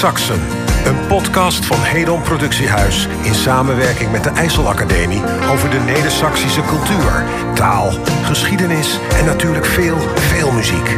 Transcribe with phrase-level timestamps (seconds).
[0.00, 0.40] Neder-Saxen.
[0.84, 7.24] Een podcast van Hedon Productiehuis in samenwerking met de IJsselacademie over de Neder-Saxische cultuur,
[7.54, 7.92] taal,
[8.22, 10.88] geschiedenis en natuurlijk veel, veel muziek.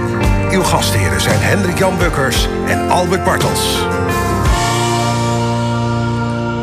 [0.51, 3.79] Uw gastheren zijn Hendrik Jan Bukkers en Albert Bartels.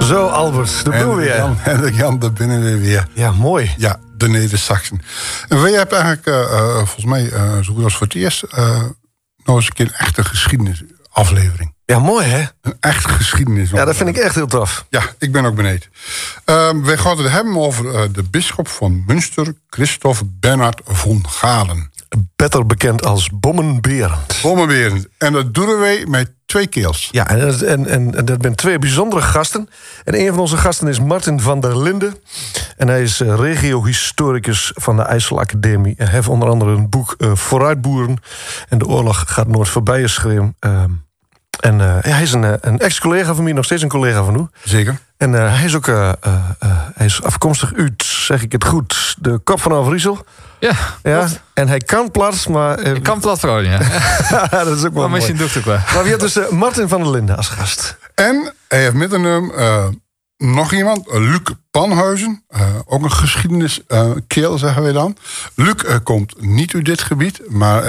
[0.08, 1.38] Zo, Albert, de ben weer.
[1.38, 3.08] Jan, Hendrik Jan, daar binnen we weer.
[3.14, 3.74] Ja, mooi.
[3.78, 5.02] Ja, de Neder-Saxen.
[5.48, 8.44] En wij hebben eigenlijk, uh, uh, volgens mij, uh, zo goed als voor het eerst...
[9.44, 11.78] nog eens een keer een echte geschiedenisaflevering.
[11.90, 12.46] Ja, mooi hè?
[12.62, 13.70] Een echt geschiedenis.
[13.70, 14.86] Ja, dat vind ik echt heel tof.
[14.90, 15.90] Ja, ik ben ook benieuwd.
[16.46, 21.92] Uh, wij gaan het hebben over uh, de bisschop van Münster, Christoph Bernhard von Galen.
[22.36, 24.40] Beter bekend als Bommenberend.
[24.42, 25.08] Bommenberend.
[25.18, 27.10] En dat doen wij met twee keels.
[27.12, 29.70] Ja, en, en, en, en dat zijn twee bijzondere gasten.
[30.04, 32.16] En een van onze gasten is Martin van der Linden.
[32.78, 35.96] En hij is uh, regiohistoricus van de IJsselacademie.
[35.98, 38.18] En heeft onder andere een boek uh, Vooruitboeren.
[38.68, 40.56] En de oorlog gaat nooit voorbij schreeuwen.
[41.60, 44.48] En uh, hij is een, een ex-collega van mij, nog steeds een collega van u.
[44.64, 44.98] Zeker.
[45.18, 46.12] En uh, hij is ook uh,
[46.94, 50.26] hij is afkomstig uit, zeg ik het goed, de kop van Overijssel.
[50.60, 51.28] Ja, ja.
[51.54, 52.80] En hij kan plat, maar...
[52.80, 53.78] ik kan plat vrouwen, ja.
[54.64, 55.80] dat is ook wel maar misschien doet het ook wel.
[55.94, 57.98] Maar we hebben dus Martin van der Linden als gast.
[58.16, 59.52] En hij heeft met hem
[60.40, 61.40] nog iemand, Luc
[61.72, 62.44] Panhuizen.
[62.50, 65.18] Uh, ook een geschiedeniskeel, uh, zeggen wij dan.
[65.56, 67.84] Luc uh, komt niet uit dit gebied, maar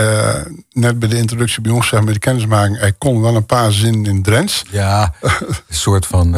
[0.71, 3.73] net bij de introductie bij ons, zeg maar, de kennismaking, hij kon wel een paar
[3.73, 4.65] zinnen in Drents.
[4.71, 6.31] Ja, een soort van,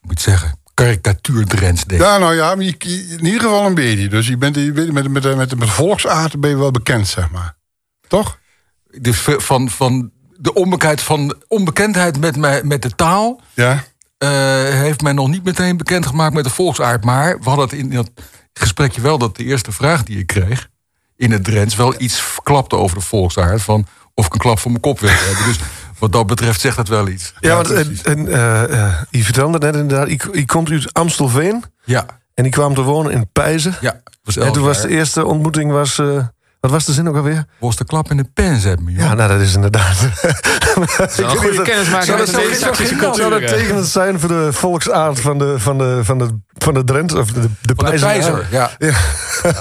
[0.00, 1.84] moet zeggen, karikatuur Drents.
[1.84, 2.00] Denk.
[2.00, 4.08] Ja, nou ja, in ieder geval een beetje.
[4.08, 7.56] Dus je bent met, met, met, met, met volksaard ben je wel bekend, zeg maar.
[8.08, 8.38] Toch?
[8.84, 13.40] De, van, van de onbekendheid, van onbekendheid met, met de taal.
[13.54, 13.84] Ja.
[14.24, 14.30] Uh,
[14.68, 17.04] heeft men nog niet meteen bekendgemaakt met de volksaard.
[17.04, 18.10] Maar we hadden het in dat
[18.52, 20.68] gesprekje wel dat de eerste vraag die ik kreeg
[21.16, 23.62] in het Drents wel iets klapte over de volksaard.
[23.62, 25.44] Van of ik een klap voor mijn kop wil hebben.
[25.44, 25.58] Dus
[25.98, 27.34] wat dat betreft zegt dat wel iets.
[27.40, 31.64] Ja, want en, en, uh, je vertelde net inderdaad, ik, ik komt uit Amstelveen.
[31.84, 32.06] Ja.
[32.34, 33.76] En die kwam te wonen in Pijzen.
[33.80, 34.00] Ja.
[34.22, 35.98] Was en toen was de eerste ontmoeting was.
[35.98, 36.24] Uh,
[36.60, 37.44] wat was de zin ook alweer?
[37.58, 38.98] Was de klap in de pen zetten, joh.
[38.98, 39.96] Ja, nou, dat is inderdaad...
[39.96, 43.14] Zo, een goede kennismaking met de cultuur.
[43.14, 46.28] Zou dat tekenend zijn voor de volksaard van de, van de, van de,
[46.58, 47.14] van de Drent?
[47.14, 48.70] Of de, de, pijzer, ja.
[48.78, 48.92] ja.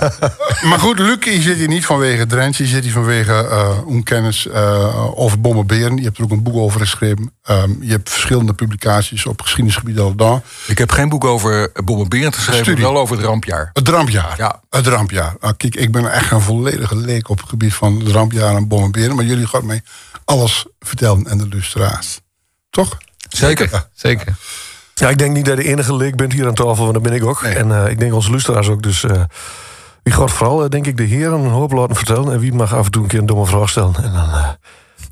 [0.70, 2.56] maar goed, Luc, je zit hier niet vanwege Drent.
[2.56, 5.98] Je zit hier vanwege uh, onkennis uh, over bombarderen.
[5.98, 7.34] Je hebt er ook een boek over geschreven.
[7.50, 10.44] Um, je hebt verschillende publicaties op geschiedenisgebied al gedaan.
[10.68, 13.70] Ik heb geen boek over bombarderen geschreven, maar wel over het rampjaar.
[13.74, 14.34] Het rampjaar?
[14.38, 14.62] Ja.
[14.70, 15.36] Het rampjaar.
[15.40, 18.68] Nou, kijk, ik ben echt een volledige leek op het gebied van het rampjaar en
[18.68, 19.16] bombarderen.
[19.16, 19.84] Maar jullie gaan mij
[20.26, 22.22] alles vertellen en de illustraties.
[22.70, 22.98] Toch?
[23.30, 23.90] Zeker, ja.
[23.94, 24.36] zeker.
[24.94, 27.04] Ja, ik denk niet dat je de enige leek bent hier aan tafel, want dat
[27.04, 27.42] ben ik ook.
[27.42, 27.54] Nee.
[27.54, 28.84] En uh, ik denk onze luisteraars ook.
[28.84, 29.12] Dus uh,
[30.04, 32.34] wie gaat vooral, uh, denk ik, de heren een hoop laten vertellen.
[32.34, 33.96] En wie mag af en toe een keer een domme vraag stellen.
[33.96, 34.58] En dan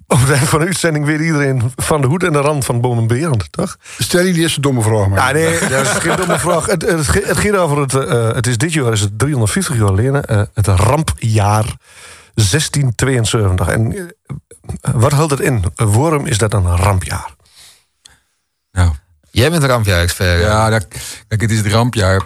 [0.08, 3.08] op het van de uitzending weer iedereen van de hoed en de rand van Bomen
[3.08, 3.78] Berend, toch?
[3.98, 5.18] Stel je die eerste domme vraag maar.
[5.18, 6.66] Ja, nee, dat is geen domme vraag.
[6.66, 7.92] Het, het, het gaat over het,
[8.36, 11.76] het is dit jaar is het 350 jaar geleden, het rampjaar
[12.34, 13.68] 1672.
[13.68, 14.14] En
[14.82, 15.64] wat houdt het in?
[15.76, 17.36] Waarom is dat een rampjaar?
[18.72, 18.92] Nou,
[19.38, 20.42] Jij bent een rampjaar-expert.
[20.42, 20.88] Ja, dat,
[21.28, 22.22] kijk, het is het rampjaar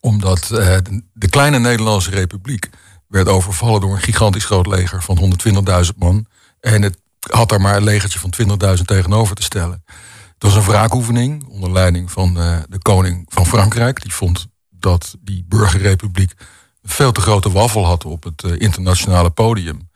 [0.00, 0.76] omdat uh,
[1.12, 2.70] de kleine Nederlandse Republiek
[3.08, 5.36] werd overvallen door een gigantisch groot leger van
[5.84, 6.26] 120.000 man.
[6.64, 6.98] En het
[7.30, 8.32] had daar maar een legertje van
[8.76, 9.84] 20.000 tegenover te stellen.
[10.34, 14.02] Het was een wraakoefening onder leiding van uh, de koning van Frankrijk.
[14.02, 16.34] Die vond dat die burgerrepubliek
[16.82, 19.88] een veel te grote waffel had op het uh, internationale podium.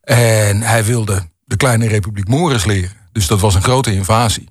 [0.00, 2.96] En hij wilde de kleine republiek Moris leren.
[3.12, 4.48] Dus dat was een grote invasie.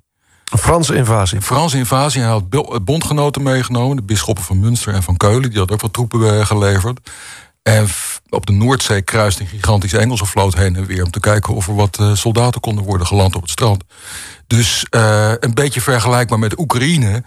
[0.51, 1.37] Een Franse invasie.
[1.37, 2.21] Een Franse invasie.
[2.21, 3.95] Hij had bondgenoten meegenomen.
[3.95, 5.49] De bisschoppen van Münster en van Keulen.
[5.49, 7.09] Die had ook wat troepen geleverd.
[7.63, 7.87] En
[8.29, 11.03] op de Noordzee kruist een gigantische Engelse vloot heen en weer...
[11.03, 13.83] om te kijken of er wat uh, soldaten konden worden geland op het strand.
[14.47, 17.23] Dus uh, een beetje vergelijkbaar met Oekraïne.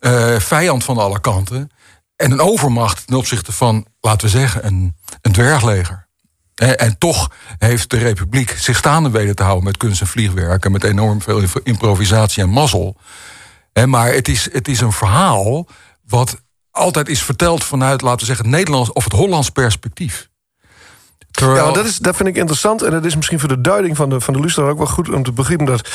[0.00, 1.70] Uh, vijand van alle kanten.
[2.16, 6.06] En een overmacht ten opzichte van, laten we zeggen, een, een dwergleger.
[6.54, 10.84] En toch heeft de Republiek zich staande weten te houden met kunst en vliegwerken, met
[10.84, 12.96] enorm veel improvisatie en mazzel.
[13.86, 15.68] Maar het is, het is een verhaal
[16.06, 16.42] wat
[16.78, 20.28] altijd is verteld vanuit, laten we zeggen, het Nederlands of het Hollands perspectief.
[21.38, 21.66] Terwijl...
[21.66, 22.82] Ja, dat, is, dat vind ik interessant.
[22.82, 25.22] En dat is misschien voor de duiding van de, van de ook wel goed om
[25.22, 25.88] te begrijpen dat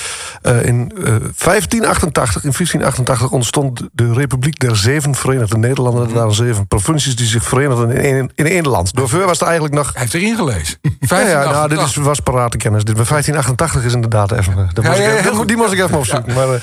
[0.43, 6.03] uh, in uh, 1588, in 1588 ontstond de Republiek der Zeven Verenigde Nederlanden.
[6.03, 8.95] Dat waren zeven provincies die zich verenigden in één, in één land.
[8.95, 9.93] Door was het eigenlijk nog.
[9.93, 10.77] Hij heeft erin gelezen.
[11.13, 12.83] Ja, ja, nou, dit is, was parate kennis.
[12.83, 14.69] Dit, 1588 is inderdaad even.
[14.73, 16.33] Dat ja, ja, ja, even die moest ik even opzoeken.
[16.33, 16.61] Maar, uh,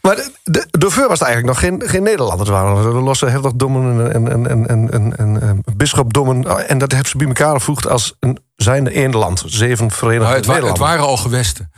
[0.00, 2.48] maar de, was het eigenlijk nog geen, geen Nederlanders.
[2.48, 6.68] Het waren de losse hertogdommen en, en, en, en, en, en, en bisschopdommen.
[6.68, 9.42] En dat heeft ze bij elkaar gevoegd als een zijnde één land.
[9.46, 10.86] Zeven Verenigde nou, het, wa Nederlanden.
[10.86, 11.70] het waren al gewesten.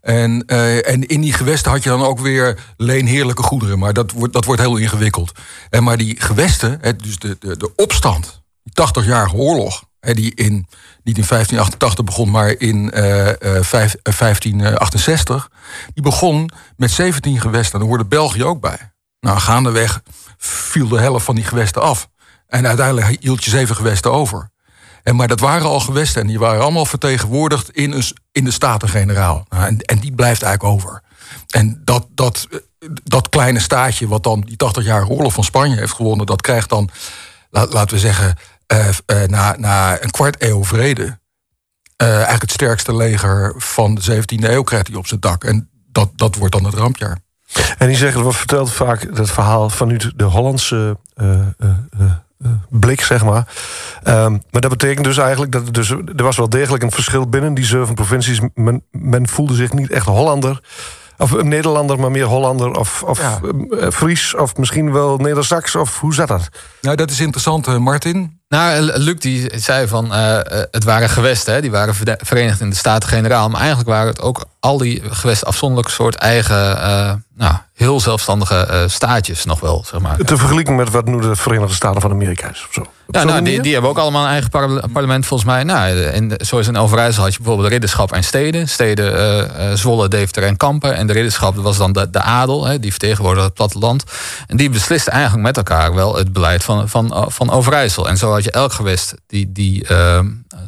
[0.00, 3.78] En, uh, en in die gewesten had je dan ook weer leenheerlijke goederen.
[3.78, 5.32] Maar dat wordt, dat wordt heel ingewikkeld.
[5.70, 9.84] En maar die gewesten, dus de, de, de opstand, die 80-jarige oorlog...
[10.00, 10.54] die in,
[11.02, 13.32] niet in 1588 begon, maar in uh, uh,
[13.70, 15.50] 1568...
[15.94, 17.78] die begon met 17 gewesten.
[17.78, 18.92] Daar hoorde België ook bij.
[19.20, 20.02] Nou, gaandeweg
[20.38, 22.08] viel de helft van die gewesten af.
[22.46, 24.50] En uiteindelijk hield je zeven gewesten over.
[25.02, 28.50] En, maar dat waren al gewesten en die waren allemaal vertegenwoordigd in, een, in de
[28.50, 29.46] Staten-Generaal.
[29.48, 31.02] Nou, en, en die blijft eigenlijk over.
[31.50, 32.48] En dat, dat,
[33.04, 36.90] dat kleine staatje wat dan die 80-jarige oorlog van Spanje heeft gewonnen, dat krijgt dan,
[37.50, 38.36] laat, laten we zeggen,
[38.72, 41.18] uh, uh, na, na een kwart eeuw vrede.
[41.96, 45.44] Eigenlijk het sterkste leger van de 17e eeuw krijgt hij op zijn dak.
[45.44, 47.18] En dat, dat wordt dan het rampjaar.
[47.78, 50.96] En die zeggen, wat vertelt vaak dat verhaal vanuit de Hollandse
[52.68, 53.46] blik, zeg maar.
[54.04, 57.28] Um, maar dat betekent dus eigenlijk dat er, dus, er was wel degelijk een verschil
[57.28, 58.40] binnen die zeven provincies.
[58.54, 60.60] Men, men voelde zich niet echt Hollander.
[61.18, 63.40] Of een Nederlander, maar meer Hollander of, of ja.
[63.70, 65.74] uh, Fries of misschien wel Neder-Sax.
[65.74, 66.48] Of hoe zat dat?
[66.80, 68.39] Nou, dat is interessant, uh, Martin.
[68.50, 70.38] Nou, Luc die zei van uh,
[70.70, 73.48] het waren gewesten, hè, die waren verenigd in de Staten-Generaal.
[73.48, 76.78] Maar eigenlijk waren het ook al die gewesten afzonderlijk soort eigen,
[77.34, 80.16] nou, heel zelfstandige staatjes nog wel, zeg maar.
[80.16, 82.86] Te vergelijken met wat nu de Verenigde Staten van Amerika is of zo.
[83.10, 84.50] Ja, nou, die, die, hebben ook allemaal een eigen
[84.92, 85.64] parlement volgens mij.
[85.64, 88.68] Nou, in, zoals in Overijssel had je bijvoorbeeld de ridderschap en steden.
[88.68, 89.14] Steden
[89.60, 90.94] uh, Zwolle, Deventer en Kampen.
[90.94, 94.04] En de ridderschap was dan de, de adel, hè, die vertegenwoordigde het platteland.
[94.46, 98.08] En die besliste eigenlijk met elkaar wel het beleid van, van, van Overijssel.
[98.08, 100.20] En zo had je elk gewest, die, die uh,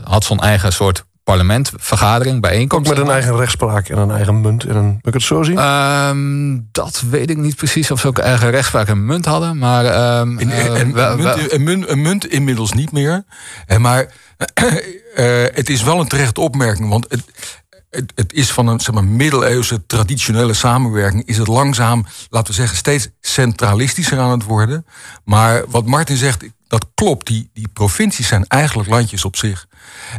[0.05, 2.91] had zo'n eigen soort parlement, vergadering, bijeenkomst.
[2.91, 4.65] Ook met een eigen rechtspraak en een eigen munt.
[4.65, 5.59] En een, moet ik het zo zien?
[5.59, 9.59] Um, dat weet ik niet precies of ze ook eigen rechtspraak en munt hadden.
[9.59, 13.25] Maar, um, in, en, en, uh, munt, een, munt, een, munt, inmiddels niet meer.
[13.67, 14.07] En maar
[14.63, 16.89] uh, het is wel een terechte opmerking.
[16.89, 17.23] Want het,
[17.91, 21.27] het, het, is van een zeg maar, middeleeuwse traditionele samenwerking...
[21.27, 24.87] is het langzaam, laten we zeggen, steeds centralistischer aan het worden.
[25.25, 27.27] Maar wat Martin zegt, dat klopt.
[27.27, 29.67] Die, die provincies zijn eigenlijk landjes op zich.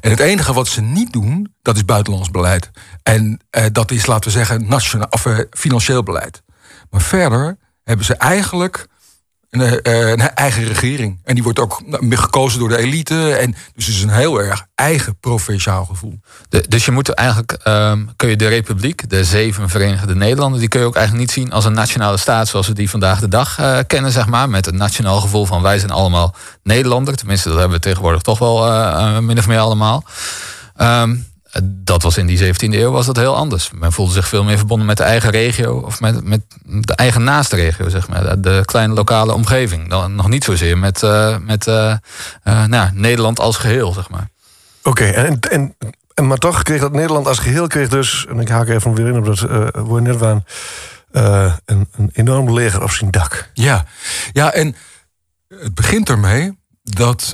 [0.01, 2.71] En het enige wat ze niet doen, dat is buitenlands beleid.
[3.03, 6.43] En eh, dat is, laten we zeggen, nationaal, of, eh, financieel beleid.
[6.89, 8.87] Maar verder hebben ze eigenlijk
[9.53, 11.19] een, uh, een, eigen regering.
[11.23, 13.35] En die wordt ook gekozen door de elite.
[13.35, 16.19] En dus het is een heel erg eigen provinciaal gevoel.
[16.67, 20.79] Dus je moet eigenlijk, um, kun je de Republiek, de zeven Verenigde Nederlanden, die kun
[20.79, 23.59] je ook eigenlijk niet zien als een nationale staat zoals we die vandaag de dag
[23.59, 24.49] uh, kennen, zeg maar.
[24.49, 27.15] Met een nationaal gevoel van wij zijn allemaal Nederlander.
[27.15, 30.03] Tenminste, dat hebben we tegenwoordig toch wel uh, min of meer allemaal.
[30.77, 33.71] Um, dat was in die 17e eeuw was dat heel anders.
[33.71, 37.23] Men voelde zich veel meer verbonden met de eigen regio of met, met de eigen
[37.23, 38.41] naaste regio, zeg maar.
[38.41, 39.89] De kleine lokale omgeving.
[39.89, 41.95] Dan nog niet zozeer met, uh, met uh,
[42.43, 44.29] uh, nou, Nederland als geheel, zeg maar.
[44.83, 45.75] Oké, okay, en, en,
[46.13, 49.07] en, maar toch kreeg dat Nederland als geheel kreeg dus, en ik haak even weer
[49.07, 50.45] in op dat uh, net waren,
[51.65, 53.49] een, een enorm leger op zijn dak.
[53.53, 53.85] Ja,
[54.31, 54.75] ja en
[55.47, 57.31] het begint ermee dat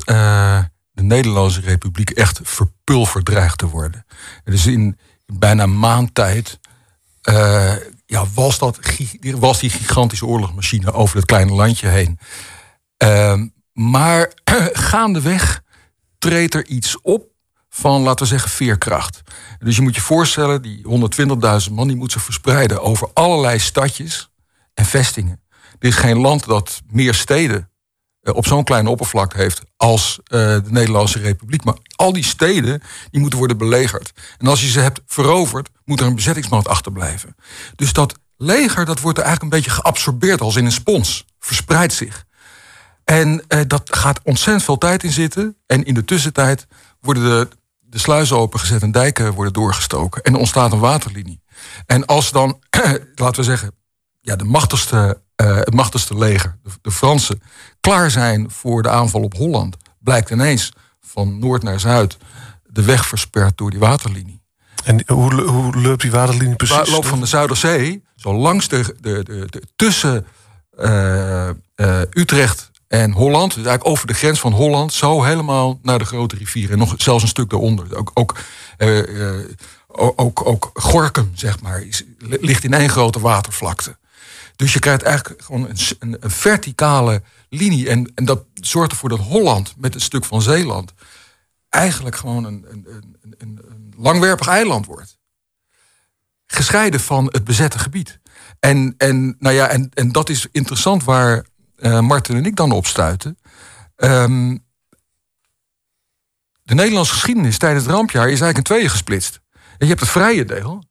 [1.00, 4.06] de Nederlandse Republiek echt verpulverd dreigt te worden.
[4.44, 6.60] Dus in bijna een maand tijd
[7.30, 7.76] uh,
[8.06, 8.80] ja, was, dat,
[9.22, 12.20] was die gigantische oorlogsmachine over het kleine landje heen.
[13.04, 13.42] Uh,
[13.74, 14.32] maar
[14.90, 15.62] gaandeweg
[16.18, 17.28] treedt er iets op
[17.70, 19.22] van, laten we zeggen, veerkracht.
[19.60, 20.84] Dus je moet je voorstellen, die
[21.70, 21.88] 120.000 man...
[21.88, 24.32] die moet ze verspreiden over allerlei stadjes
[24.74, 25.42] en vestingen.
[25.80, 27.79] Er is geen land dat meer steden eh,
[28.24, 31.64] op zo'n kleine oppervlak heeft als uh, de Nederlandse Republiek.
[31.64, 34.12] Maar al die steden die moeten worden belegerd.
[34.38, 37.36] En als je ze hebt veroverd, moet er een bezettingsmacht achterblijven.
[37.76, 41.26] Dus dat leger dat wordt er eigenlijk een beetje geabsorbeerd als in een spons.
[41.40, 42.26] Verspreidt zich.
[43.04, 45.58] En uh, dat gaat ontzettend veel tijd in zitten.
[45.66, 46.68] En in de tussentijd
[47.02, 47.48] worden de,
[47.80, 50.24] de sluizen opengezet en dijken worden doorgestoken.
[50.24, 51.42] En er ontstaat een waterlinie.
[51.86, 52.60] En als dan,
[53.16, 53.72] laten we zeggen,
[54.30, 57.42] ja, de machtigste uh, het machtigste leger, de, de, Fransen,
[57.80, 62.18] klaar zijn voor de aanval op Holland, blijkt ineens van noord naar zuid
[62.64, 64.42] de weg versperd door die waterlinie.
[64.84, 66.76] En hoe, hoe loopt die waterlinie precies?
[66.76, 70.26] Het loopt van de Zuiderzee, zo langs de, de, de, tussen
[70.80, 76.00] uh, uh, Utrecht en Holland, dus eigenlijk over de grens van Holland, zo helemaal naar
[76.00, 77.96] de grote rivier en nog zelfs een stuk daaronder.
[77.96, 78.36] Ook, ook,
[80.16, 83.98] ook, ook Gorkum, zeg maar, is, ligt in één grote watervlakte.
[84.60, 87.90] Dus je krijgt eigenlijk gewoon een, een, een verticale linie.
[87.90, 90.94] En, en dat zorgt ervoor dat Holland met een stuk van Zeeland
[91.70, 92.88] eigenlijk gewoon een, een,
[93.38, 95.18] een, een langwerpig eiland wordt.
[96.46, 98.20] Gescheiden van het bezette gebied.
[98.60, 101.46] En, en, nou ja, en, en dat is interessant waar
[101.78, 103.38] uh, Martin en ik dan op stuiten.
[103.96, 104.66] Um,
[106.64, 109.40] de Nederlandse geschiedenis tijdens het rampjaar is eigenlijk in tweeën gesplitst.
[109.54, 110.84] En je hebt het vrije deel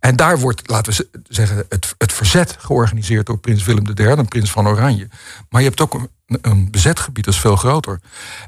[0.00, 4.28] En daar wordt, laten we zeggen, het, het verzet georganiseerd door prins Willem III en
[4.28, 5.08] prins van Oranje.
[5.48, 8.00] Maar je hebt ook een, een bezet gebied, dat is veel groter.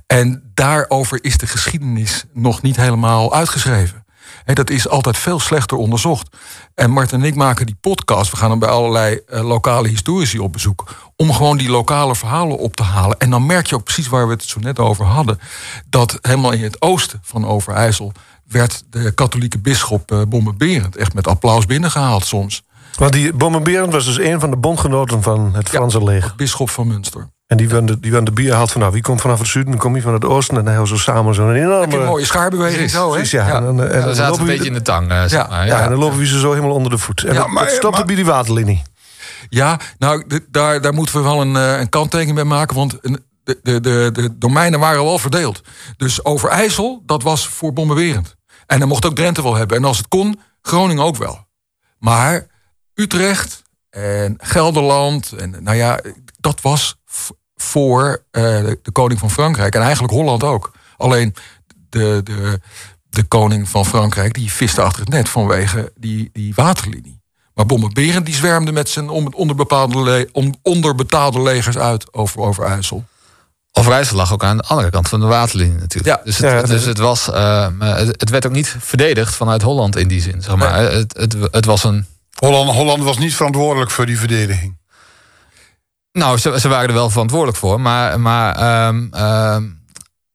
[0.06, 4.01] En daarover is de geschiedenis nog niet helemaal uitgeschreven.
[4.44, 6.37] Dat is altijd veel slechter onderzocht.
[6.75, 8.30] En Martin en ik maken die podcast.
[8.30, 10.94] We gaan dan bij allerlei uh, lokale historici op bezoek.
[11.16, 13.18] Om gewoon die lokale verhalen op te halen.
[13.18, 15.38] En dan merk je ook precies waar we het zo net over hadden.
[15.88, 18.12] Dat helemaal in het oosten van Overijssel
[18.44, 22.62] werd de katholieke bisschop uh, Bommenberend echt met applaus binnengehaald soms.
[22.99, 26.32] Want die Bommenberend was dus een van de bondgenoten van het Franse ja, leger.
[26.37, 27.28] Bisschop van Münster.
[27.52, 29.73] En die van de, die de bier haalt van nou, wie komt vanaf het zuiden,
[29.73, 30.56] dan kom je van het oosten.
[30.56, 31.97] En dan hebben zo samen zo'n enorme...
[31.97, 33.21] Een mooie schaarbeweging zo, hè?
[33.21, 33.47] Ja.
[33.47, 33.54] Ja.
[33.56, 35.11] En dan, en Ja, dan zaten een beetje in de tang.
[35.11, 35.47] eh, zeg Ja.
[35.49, 35.66] maar.
[35.66, 35.82] Ja, Ja.
[35.85, 37.25] en dan lopen we ze zo helemaal onder de voet.
[37.25, 38.82] En Ja, maar- dat stopte maar- bij die waterlinie.
[39.49, 42.76] Ja, nou, daar, daar moeten we wel een, eh, een kanttekening bij maken.
[42.76, 45.61] Want een- de, de, de, de domeinen waren wel verdeeld.
[45.97, 48.35] Dus Overijssel, dat was voor bommenwerend.
[48.66, 49.76] En dan mocht ook Drenthe wel hebben.
[49.76, 51.47] En als het kon, Groningen ook wel.
[51.99, 52.47] Maar
[52.94, 56.00] Utrecht en Gelderland, en, nou ja,
[56.40, 56.97] dat was
[57.62, 58.42] voor eh,
[58.83, 59.75] de, koning van Frankrijk.
[59.75, 60.73] En eigenlijk Holland ook.
[60.97, 61.35] Alleen
[61.88, 62.61] de, de,
[63.11, 67.21] de koning van Frankrijk, die viste achter het net vanwege die, die waterlinie.
[67.54, 70.28] Maar Bommenberend die zwermde met zijn on- onderbepaalde
[70.62, 73.04] onderbetaalde legers uit over Overijssel.
[73.73, 76.16] Overijssel lag ook aan de andere kant van de waterlinie natuurlijk.
[76.16, 76.25] Ja.
[76.25, 79.97] Dus, het, Ja, dus het, was, eh, het, het werd ook niet verdedigd vanuit Holland
[79.97, 80.42] in die zin.
[80.42, 80.81] Zeg maar.
[80.81, 82.07] het, het, het was een.
[82.38, 84.76] Holland, Holland was niet verantwoordelijk voor die verdediging.
[86.12, 89.64] Nou, ze, ze waren er wel verantwoordelijk voor, maar, maar ehm, ehm,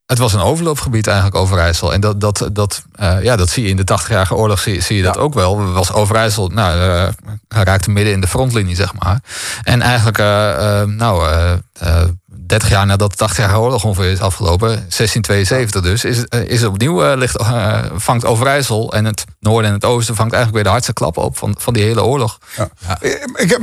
[0.06, 1.94] het was een overloopgebied eigenlijk Overijssel.
[1.94, 4.98] En dat, dat, dat, eh, ja, dat zie je in de 80-jarige oorlog, zie, zie
[4.98, 5.72] je dat ook wel.
[5.72, 7.08] Was Overijssel, nou, eh,
[7.48, 9.20] hij raakte midden in de frontlinie, zeg maar.
[9.64, 12.04] En eigenlijk, eh, eh, nou, eh, eh,
[12.48, 16.70] 30 jaar nadat de 80-jarige oorlog ongeveer is afgelopen, 1672 dus, is, eh, is het
[16.70, 20.64] opnieuw eh, ligt, eh, vangt Overijssel en het noorden en het oosten vangt eigenlijk weer
[20.64, 22.40] de hardste klappen op van, van die hele oorlog.
[22.58, 22.70] Ja.
[23.36, 23.62] Ik heb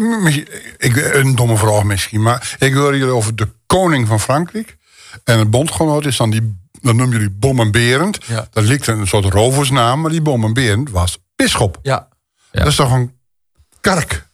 [0.78, 4.76] ik, een domme vraag misschien, maar ik wil jullie over de koning van Frankrijk.
[5.24, 8.18] En een bondgenoot is dan die, dan noemen jullie Bommenberend.
[8.26, 8.46] Ja.
[8.50, 11.78] Dat lijkt een soort roversnaam, maar die Bommenberend was bisschop.
[11.82, 12.08] Ja,
[12.50, 12.58] Ja.
[12.58, 13.12] Dat is toch een
[13.80, 14.26] kark?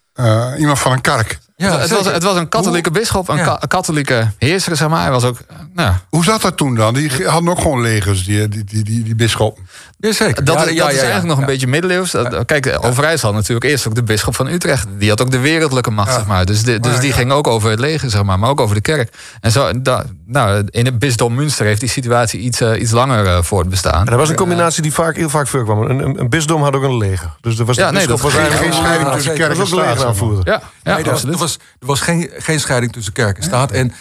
[0.59, 1.39] Iemand van een kark.
[1.61, 3.45] Ja het, was, het was een katholieke bisschop, een Ja.
[3.45, 5.01] ka- katholieke heerser, zeg maar.
[5.03, 5.37] Hij was ook,
[5.75, 6.95] nou, Hoe zat dat toen dan?
[6.95, 9.59] Die hadden ook gewoon legers, die, die, die, die, die bisschop.
[9.99, 10.45] ja zeker.
[10.45, 10.97] Dat, ja, dat ja, is ja, ja.
[11.09, 12.15] eigenlijk nog een beetje middeleeuws.
[12.47, 14.87] Kijk, Overijssel had natuurlijk eerst ook de bisschop van Utrecht.
[14.99, 16.45] Die had ook de wereldlijke macht, zeg maar.
[16.47, 17.15] Dus, de- dus die ja.
[17.15, 18.39] ging ook over het leger, zeg maar.
[18.39, 19.13] Maar ook over de kerk.
[19.41, 23.27] En zo, da, nou, in het bisdom Münster heeft die situatie iets, eh, iets langer
[23.27, 24.01] eh, voortbestaan.
[24.01, 25.83] En dat was een combinatie die vaak, heel vaak voorkwam.
[25.83, 27.31] Een, een, een bisdom had ook een leger.
[27.41, 29.35] Dus er was Ja, de nee, bisschop dat- was Geen, eigenlijk geen een- scheiding tussen
[29.35, 29.79] kerk en staat.
[29.79, 30.61] legeraanvoerder.
[30.85, 31.50] Ja, absoluut.
[31.55, 33.71] Er, was, er was geen, geen scheiding tussen kerk en staat.
[33.71, 33.93] En,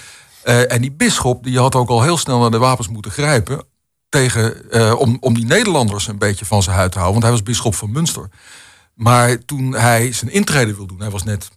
[0.44, 3.64] eh, en die bisschop die had ook al heel snel naar de wapens moeten grijpen.
[4.10, 7.22] Tegen, eh, om, om die Nederlanders een beetje van zijn huid te houden.
[7.22, 8.30] Want hij was bisschop van Münster.
[8.94, 11.00] Maar toen hij zijn intrede wil doen.
[11.00, 11.50] Hij was net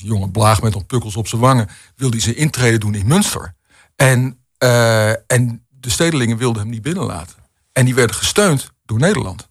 [0.00, 1.68] een jonge blaag met nog pukkels op zijn wangen.
[1.96, 3.54] Wilde hij zijn intrede doen in Münster.
[3.96, 7.36] En, eh, en de stedelingen wilden hem niet binnenlaten.
[7.72, 9.48] En die werden gesteund door Nederland.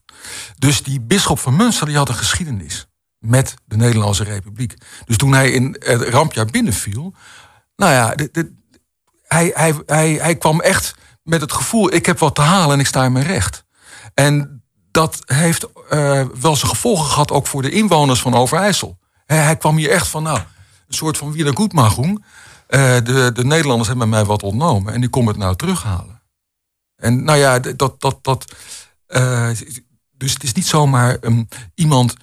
[0.57, 2.88] Dus die bisschop van Münster die had een geschiedenis
[3.19, 4.73] met de Nederlandse Republiek.
[5.05, 7.13] Dus toen hij in het rampjaar binnenviel,
[7.75, 8.15] nou ja,
[9.27, 12.79] hij, hij, hij, hij kwam echt met het gevoel: ik heb wat te halen en
[12.79, 13.65] ik sta in mijn recht.
[14.13, 18.97] En dat heeft eh, wel zijn gevolgen gehad ook voor de inwoners van Overijssel.
[19.25, 22.25] Hij, hij kwam hier echt van, nou, een soort van Wiedergutmachung.
[22.67, 26.21] Eh de, de Nederlanders hebben mij wat ontnomen en die komen het nou terughalen.
[26.95, 28.01] En nou ja, dat.
[28.01, 28.55] dat, dat
[29.07, 29.49] eh,
[30.19, 32.15] dus het is niet zomaar um, iemand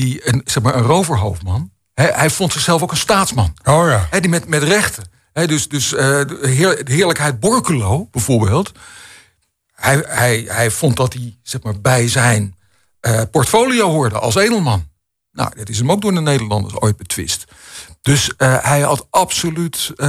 [0.00, 1.70] die, een, zeg maar, een roverhoofdman.
[1.94, 3.54] Hij, hij vond zichzelf ook een staatsman.
[3.64, 4.06] Oh ja.
[4.10, 5.04] Hè, die met, met rechten.
[5.32, 8.72] Hè, dus dus eh, de, heer, de heerlijkheid Borculo bijvoorbeeld.
[9.74, 12.56] Hij, hij, hij vond dat hij zeg maar, bij zijn
[13.00, 14.88] eh, portfolio hoorde als edelman.
[15.32, 17.44] Nou, dat is hem ook door de Nederlanders ooit betwist.
[18.02, 20.08] Dus eh, hij had absoluut eh,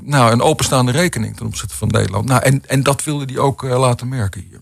[0.00, 2.28] nou, een openstaande rekening ten opzichte van Nederland.
[2.28, 4.61] Nou, en, en dat wilde hij ook laten merken hier.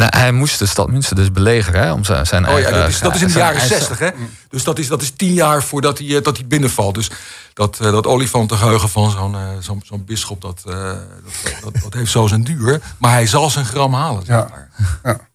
[0.00, 2.72] En hij, moest de stad Münster dus belegeren hè, om zijn, zijn Oh ja, eigen...
[2.80, 4.08] dat is, dat is in de jaren zestig, hè?
[4.48, 6.94] Dus dat is, dat is tien jaar voordat hij, eh, dat hij binnenvalt.
[6.94, 7.10] Dus
[7.54, 11.02] dat, eh, dat olifantengeheugen van zo'n eh, zo'n zo'n bisschop, dat, eh, dat,
[11.72, 12.80] dat, dat heeft zo zijn duur.
[12.98, 14.48] Maar hij zal zijn gram halen, zeg Ja.
[15.02, 15.28] maar.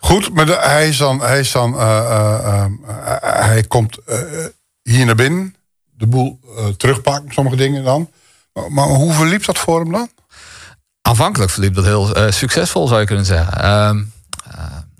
[0.00, 4.18] Goed, maar de- hij is dan, hij, is dan eh, eh, eh, hij komt eh,
[4.82, 5.54] hier naar binnen,
[5.96, 8.10] de boel eh, terugpakken, sommige dingen dan.
[8.52, 10.08] Maar, maar hoe verliep dat voor hem dan?
[11.06, 13.62] Aanvankelijk verliep dat heel eh, succesvol, zou je kunnen zeggen.
[13.62, 14.04] Ehm, eh,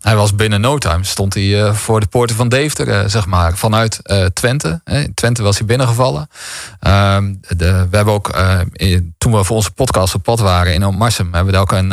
[0.04, 3.26] hij was binnen no time, stond hij eh, voor de poorten van Deventer, eh, zeg
[3.26, 4.80] maar, vanuit eh, Twente.
[4.84, 6.28] In Twente was hij binnengevallen.
[6.80, 8.36] Ehm, de, we hebben ook,
[8.72, 11.72] in- toen we voor onze podcast op pad waren in Omarsum, hebben we daar ook
[11.72, 11.90] een,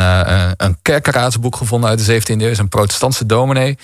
[0.66, 2.52] een kerkeraadsboek gevonden uit de 17e eeuw.
[2.56, 3.78] Een protestantse dominee.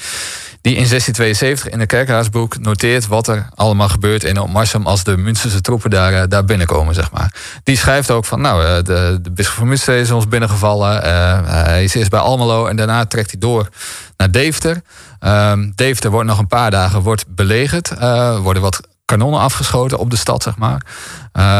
[0.60, 5.16] Die in 1672 in de kerkraadsboek noteert wat er allemaal gebeurt in Omarsum als de
[5.16, 7.34] Münsterse troepen daar, daar binnenkomen, zeg maar.
[7.64, 11.04] Die schrijft ook van, nou, de, de bisschop van Münster is ons binnengevallen.
[11.06, 13.68] Uh, hij is eerst bij Almelo en daarna trekt hij door
[14.18, 14.82] naar Deventer.
[15.20, 17.92] Um, Deventer wordt nog een paar dagen wordt belegerd.
[18.00, 20.86] Uh, worden wat kanonnen afgeschoten op de stad, zeg maar.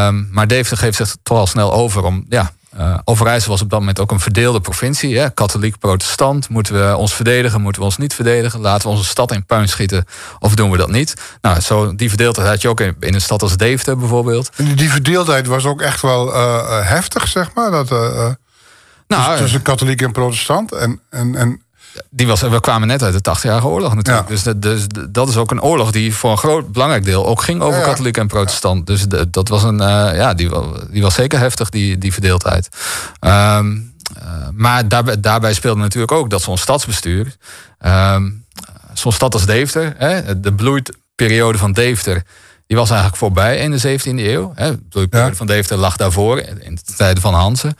[0.06, 3.70] Um, maar Deventer geeft zich toch al snel over om ja, uh, Overijssel was op
[3.70, 5.18] dat moment ook een verdeelde provincie.
[5.18, 5.30] Hè?
[5.30, 6.48] Katholiek, protestant.
[6.48, 8.60] Moeten we ons verdedigen, moeten we ons niet verdedigen?
[8.60, 10.04] Laten we onze stad in puin schieten
[10.38, 11.14] of doen we dat niet?
[11.40, 14.50] Nou, zo, die verdeeldheid had je ook in, in een stad als Deventer bijvoorbeeld.
[14.74, 17.70] Die verdeeldheid was ook echt wel uh, heftig, zeg maar.
[17.70, 18.28] Dat, uh,
[19.06, 20.72] nou, tussen katholiek en protestant.
[20.72, 21.62] En, en, en
[22.10, 24.28] die was, we kwamen net uit de 80-jarige oorlog natuurlijk.
[24.28, 27.60] Dus, dus, dat is ook een oorlog die voor een groot belangrijk deel ook ging
[27.60, 28.86] over katholiek en protestant.
[28.86, 30.50] Dus dat was een, uh, ja, die,
[30.90, 32.68] die was zeker heftig, die, die verdeeldheid.
[33.20, 37.36] Um, uh, maar daarbij, daarbij speelde natuurlijk ook dat zo'n stadsbestuur,
[37.86, 38.44] um,
[38.92, 42.22] zo'n stad als Deventer, hè, de bloeiperiode van Deventer,
[42.66, 44.52] die was eigenlijk voorbij in de 17e eeuw.
[44.54, 44.70] Hè.
[44.70, 47.76] De bloeiperiode van Deventer lag daarvoor, in de tijden van Hansen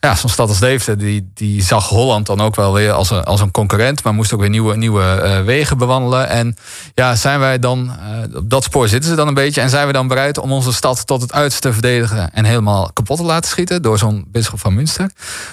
[0.00, 3.24] ja, zo'n stad als Deventer, die, die zag Holland dan ook wel weer als een,
[3.24, 6.28] als een concurrent, maar moest ook weer nieuwe, nieuwe uh, wegen bewandelen.
[6.28, 6.56] En
[6.94, 7.96] ja, zijn wij dan,
[8.30, 10.52] uh, op dat spoor zitten ze dan een beetje, en zijn we dan bereid om
[10.52, 14.24] onze stad tot het uiterste te verdedigen en helemaal kapot te laten schieten door zo'n
[14.28, 15.10] bisschop van Münster,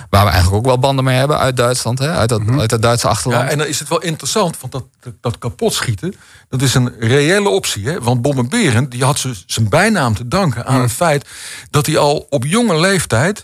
[0.09, 2.59] waar we eigenlijk ook wel banden mee hebben uit Duitsland, hè, uit, dat, mm -hmm.
[2.59, 3.43] uit dat Duitse achterland.
[3.43, 6.15] Ja, en dan is het wel interessant, want dat, dat kapot schieten,
[6.49, 7.87] dat is een reële optie.
[7.87, 8.01] Hè?
[8.01, 8.49] Want Bommen
[8.89, 11.27] die had zijn bijnaam te danken aan het feit
[11.69, 13.43] dat hij al op jonge leeftijd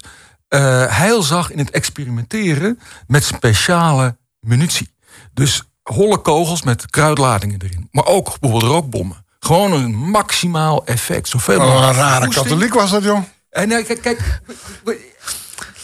[0.54, 0.60] uh,
[0.98, 4.94] heil zag in het experimenteren met speciale munitie.
[5.34, 7.88] Dus holle kogels met kruidladingen erin.
[7.92, 9.26] Maar ook bijvoorbeeld rookbommen.
[9.40, 11.28] Gewoon een maximaal effect.
[11.28, 13.26] Zoveel oh, een rare katholiek was dat, jong.
[13.50, 14.42] En uh, kijk, kijk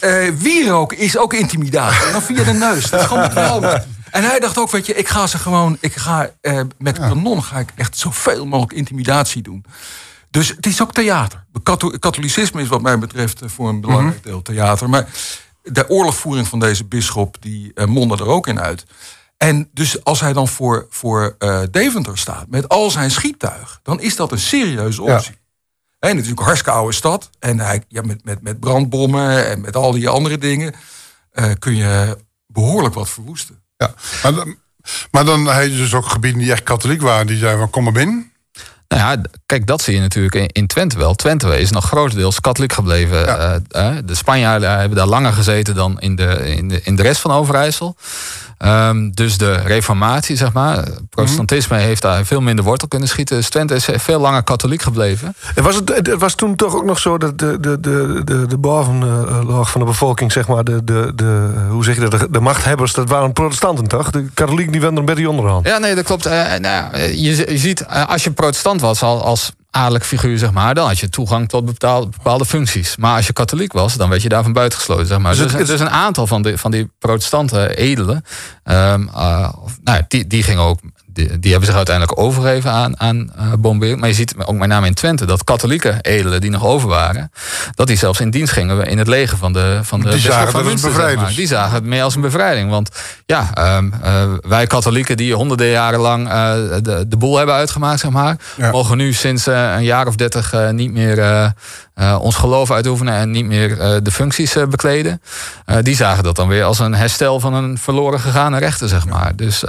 [0.02, 2.06] uh, wierook is ook intimidatie.
[2.06, 2.90] En dan via de neus.
[2.90, 3.86] Dat is gewoon geweldig.
[4.12, 7.44] En hij dacht ook, weet je, ik ga ze gewoon, ik ga uh, met kanon
[7.44, 9.66] ga ik echt zoveel mogelijk intimidatie doen.
[10.30, 11.46] Dus het is ook theater.
[12.00, 14.28] Katholicisme is wat mij betreft eh, voor een belangrijk mhm.
[14.28, 14.90] deel theater.
[14.90, 15.08] Maar
[15.64, 18.86] de oorlogvoering van deze bisschop die uh, mondde er ook in uit.
[19.38, 24.02] En dus als hij dan voor, voor uh, Deventer staat met al zijn schiettuig, dan
[24.02, 25.32] is dat een serieuze optie.
[25.32, 25.38] Ja.
[26.00, 27.30] En natuurlijk een hartstikke oude stad.
[27.40, 30.74] En hij, ja, met, met, met brandbommen en met al die andere dingen
[31.34, 33.64] uh, kun je behoorlijk wat verwoesten.
[33.78, 34.46] Ja, maar,
[35.12, 37.94] maar dan hij dus ook gebieden die echt katholiek waren, die zeiden van kom maar
[37.94, 38.29] binnen.
[38.90, 41.16] Nou ja, kijk, dat zie je natuurlijk in Twente wel.
[41.16, 43.20] Twente is nog grotendeels katholiek gebleven.
[43.20, 43.60] Ja.
[43.72, 47.22] Uh, de Spanjaarden hebben daar langer gezeten dan in de, in de, in de rest
[47.22, 47.96] van Overijssel.
[48.66, 51.90] Um, dus de reformatie, zeg maar, protestantisme mm -hmm.
[51.90, 53.36] heeft daar veel minder wortel kunnen schieten.
[53.38, 55.36] Dus Twente is veel langer katholiek gebleven.
[55.56, 58.46] En was het, het was toen toch ook nog zo dat de, de, de, de,
[58.48, 62.28] de bovenlaag van de bevolking, zeg maar, de, de, de, hoe zeg je dat, de,
[62.30, 64.10] de machthebbers, dat waren protestanten toch?
[64.10, 65.68] De katholieken die werden een beetje onderhand.
[65.68, 66.28] Ja, nee, dat klopt.
[66.28, 70.76] Uh, nou, je, je ziet, uh, als je protestant was, als adellijk figuur, zeg maar,
[70.76, 72.96] dan had je toegang tot bepaalde, bepaalde functies.
[72.98, 75.36] Maar als je katholiek was, dan werd je daarvan buitengesloten, zeg maar.
[75.36, 78.26] Dus, dus, dus een aantal van, de, van die protestante edelen,
[78.64, 79.50] um, uh,
[79.84, 80.80] nou, die, die gingen ook
[81.20, 83.96] die, die, hebben zich uiteindelijk overgegeven aan, aan uh.
[83.96, 87.32] Maar je ziet ook met name in Twente dat katholieke edelen die nog over waren,
[87.76, 90.52] dat die zelfs in dienst gingen in het leger van de van de Die zagen
[90.52, 91.20] van Münster, bevrijding.
[91.20, 91.38] Zeg maar.
[91.38, 92.70] Die zagen het meer als een bevrijding.
[92.70, 92.90] Want
[93.26, 98.00] ja, um, uh, wij katholieken die honderden jaren lang uh, de, de boel hebben uitgemaakt,
[98.00, 98.72] zeg maar, ja.
[98.72, 101.54] mogen nu sinds een jaar of dertig niet meer
[102.20, 105.22] ons geloof uitoefenen en niet meer de functies bekleden.
[105.82, 109.36] die zagen dat dan weer als een herstel van een verloren gegane rechten, zeg maar.
[109.36, 109.64] Dus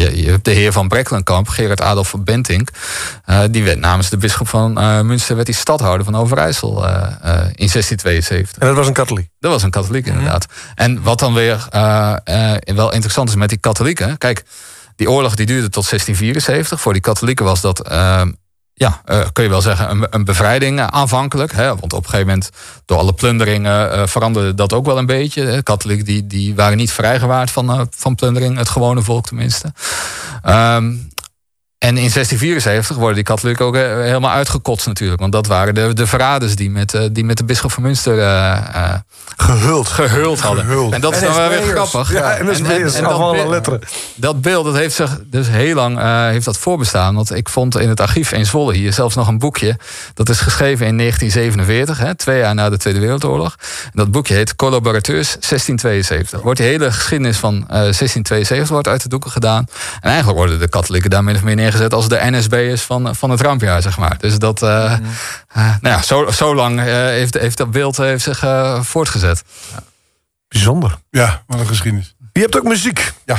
[0.00, 2.68] je, je hebt de heer van Breklenkamp, Gerard Adolf van Bentink.
[3.26, 6.92] Uh, die werd namens de bisschop van uh, Münster werd die stadhouder van Overijssel uh,
[7.52, 8.58] in 1672.
[8.58, 9.28] En dat was een katholiek?
[9.40, 10.46] Dat was een katholiek, inderdaad.
[10.48, 10.72] Mm.
[10.74, 11.68] En wat dan weer
[12.64, 14.18] wel interessant is met die katholieken.
[14.18, 14.44] Kijk,
[14.96, 16.80] die oorlog die duurde tot 1674.
[16.80, 17.88] Voor die katholieken was dat
[18.78, 21.52] ja, uh, kun je wel zeggen, een, een bevrijding uh, aanvankelijk.
[21.52, 22.50] Hè, want op een gegeven moment,
[22.84, 25.62] door alle plunderingen, uh, veranderde dat ook wel een beetje.
[25.62, 29.72] Katholieken die, die waren niet vrijgewaard van, van plundering, het gewone volk tenminste.
[30.44, 31.08] Um,
[31.86, 35.20] en in 1674 worden die katholieken ook helemaal uitgekotst natuurlijk.
[35.20, 38.94] Want dat waren de, de verraders die met, die met de bisschop van Münster uh,
[39.36, 39.88] gehuld.
[39.88, 40.64] gehuld hadden.
[40.64, 40.92] Gehuld.
[40.92, 42.12] En dat is dan wel weer grappig.
[42.12, 43.80] Ja, en, en, en, en dat, letteren.
[44.14, 47.14] dat beeld dat heeft zich dus heel lang uh, heeft dat voorbestaan.
[47.14, 49.78] Want ik vond in het archief in Zwolle hier zelfs nog een boekje.
[50.14, 53.56] Dat is geschreven in 1947, hè, twee jaar na de Tweede Wereldoorlog.
[53.84, 56.40] En dat boekje heet Collaborateurs 1672.
[56.40, 59.66] Wordt die hele geschiedenis van uh, 1672 wordt uit de doeken gedaan.
[60.00, 63.30] En eigenlijk worden de katholieken daar min of meer neergezet als de NSB'ers van, van
[63.30, 64.18] het rampjaar, zeg maar.
[64.18, 65.06] Dus dat, uh, mm.
[65.54, 68.44] nou ja, zo, zo lang heeft, heeft dat beeld heeft zich
[68.80, 69.42] voortgezet.
[69.72, 69.82] Ja.
[70.48, 70.98] Bijzonder.
[71.10, 72.14] Ja, wat een geschiedenis.
[72.32, 73.12] Je hebt ook muziek.
[73.24, 73.36] Ja.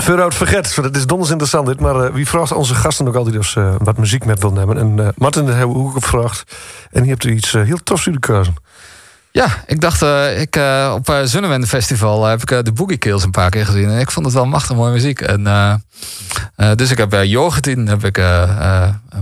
[0.00, 1.80] Vooruit verget, dat is donders interessant dit.
[1.80, 4.78] Maar uh, wie vraagt onze gasten ook altijd of ze wat muziek met wil nemen.
[4.78, 6.56] En uh, Martin, daar hebben we ook gevraagd.
[6.90, 8.52] En je hebt er iets uh, heel tofs in de keuze.
[9.38, 10.02] Ja, ik dacht,
[10.38, 10.58] ik,
[10.92, 13.90] op uh, Festival heb ik de Boogie Kills een paar keer gezien.
[13.90, 15.20] En ik vond het wel machtig mooie muziek.
[15.20, 15.44] En,
[16.76, 18.22] dus ik heb uh, Jorgetin heb ik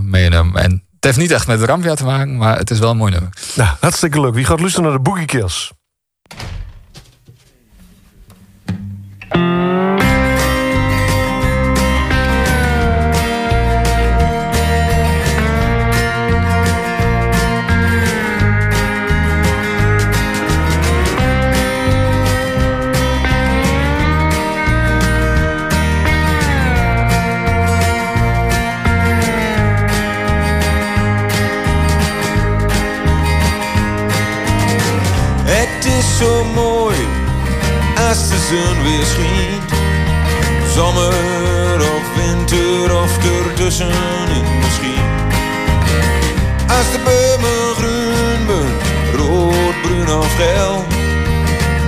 [0.01, 0.61] meegenomen.
[0.61, 3.11] En het heeft niet echt met Rampia te maken, maar het is wel een mooi
[3.11, 3.29] nummer.
[3.55, 4.33] Nou, hartstikke leuk.
[4.33, 5.71] Wie gaat luisteren naar de Boogie Kills?
[36.17, 36.95] Zo mooi
[38.07, 39.71] als de zon weer schijnt.
[40.73, 45.05] Zomer of winter of ertussenin misschien.
[46.67, 48.17] Als de bomen groen
[49.15, 50.85] rood, bruin of geel.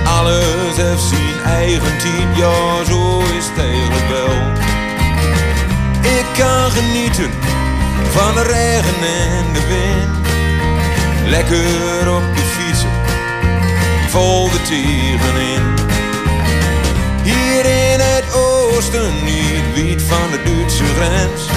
[0.04, 4.34] Alles heeft zijn eigen team, ja zo is het eigenlijk wel.
[6.18, 7.30] Ik kan genieten
[8.10, 10.28] van de regen en de wind.
[11.26, 12.49] Lekker op de
[14.20, 15.62] fiets vol de in.
[17.22, 21.48] Hier in het oosten, niet wiet van de Duitse grens.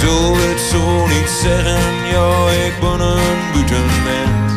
[0.00, 1.80] Zul het zo niet zeggen,
[2.12, 4.52] ja, ik ben een buitenmens.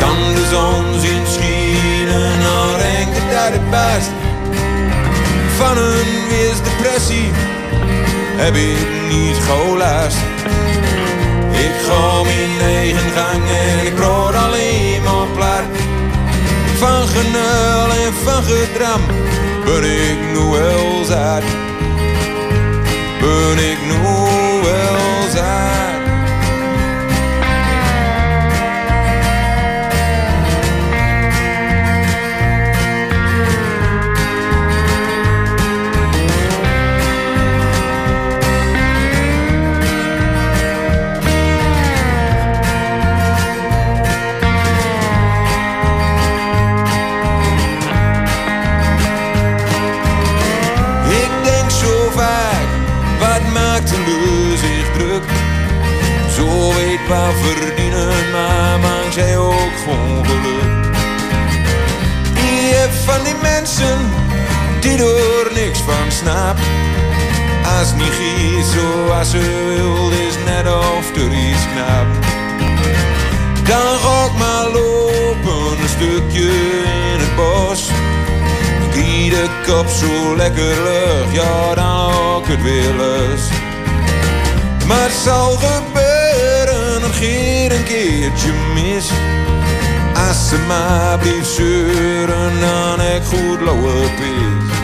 [0.00, 4.10] Kan de zon zien schijnen, dan denk ik dat het best.
[5.56, 7.30] Van een weersdepressie
[8.36, 10.16] heb ik niet gelast.
[11.66, 15.62] Ik ga mijn eigen gang en ik brood alleen maar plat.
[16.78, 19.00] Van genul en van gedram
[19.64, 21.42] ben ik nu wel zat.
[23.20, 24.02] Ben ik nu
[24.62, 25.87] wel zat.
[57.08, 60.96] Wel verdienen, maar maakt zij ook gewoon geluk.
[62.34, 63.98] Je hebt van die mensen
[64.80, 66.60] die er niks van snapt.
[67.78, 72.06] Als niet giet zoals ze wil, is net of er iets knap.
[73.64, 76.48] Dan ga ik maar lopen een stukje
[77.12, 77.90] in het bos.
[78.92, 82.94] Die de kop zo lekker lucht, ja dan ook het weer.
[84.86, 86.07] Maar het zal gebeuren
[87.88, 89.10] keertje mis.
[90.28, 94.76] Als ze maar blijft zeuren, dan ik goed loop is.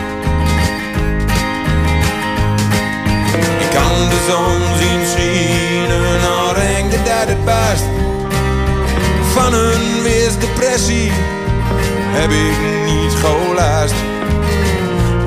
[3.59, 7.85] Ik kan de zon zien schijnen, dan denk ik dat het best.
[9.33, 11.11] Van een weersdepressie
[12.17, 13.95] heb ik niet gelast.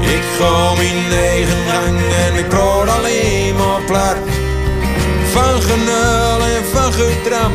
[0.01, 4.38] Ik ga mijn eigen gang en ik praat alleen maar plat.
[5.33, 7.53] Van genul en van getram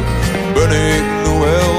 [0.54, 1.74] ben ik nu wel.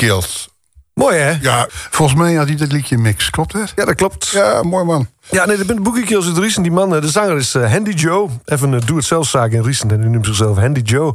[0.00, 0.48] Kills.
[0.94, 1.36] Mooi, hè?
[1.40, 3.30] Ja, volgens mij had hij dat liedje mix.
[3.30, 3.72] Klopt het?
[3.76, 4.28] Ja, dat klopt.
[4.28, 5.08] Ja, mooi man.
[5.30, 6.62] Ja, nee, de Boogie Kills uit Riesen.
[6.62, 8.28] Die man, de zanger is uh, Handy Joe.
[8.44, 9.90] Even een doe-het-zelf zaak in Riesen.
[9.90, 11.14] En die noemt zichzelf Handy Joe.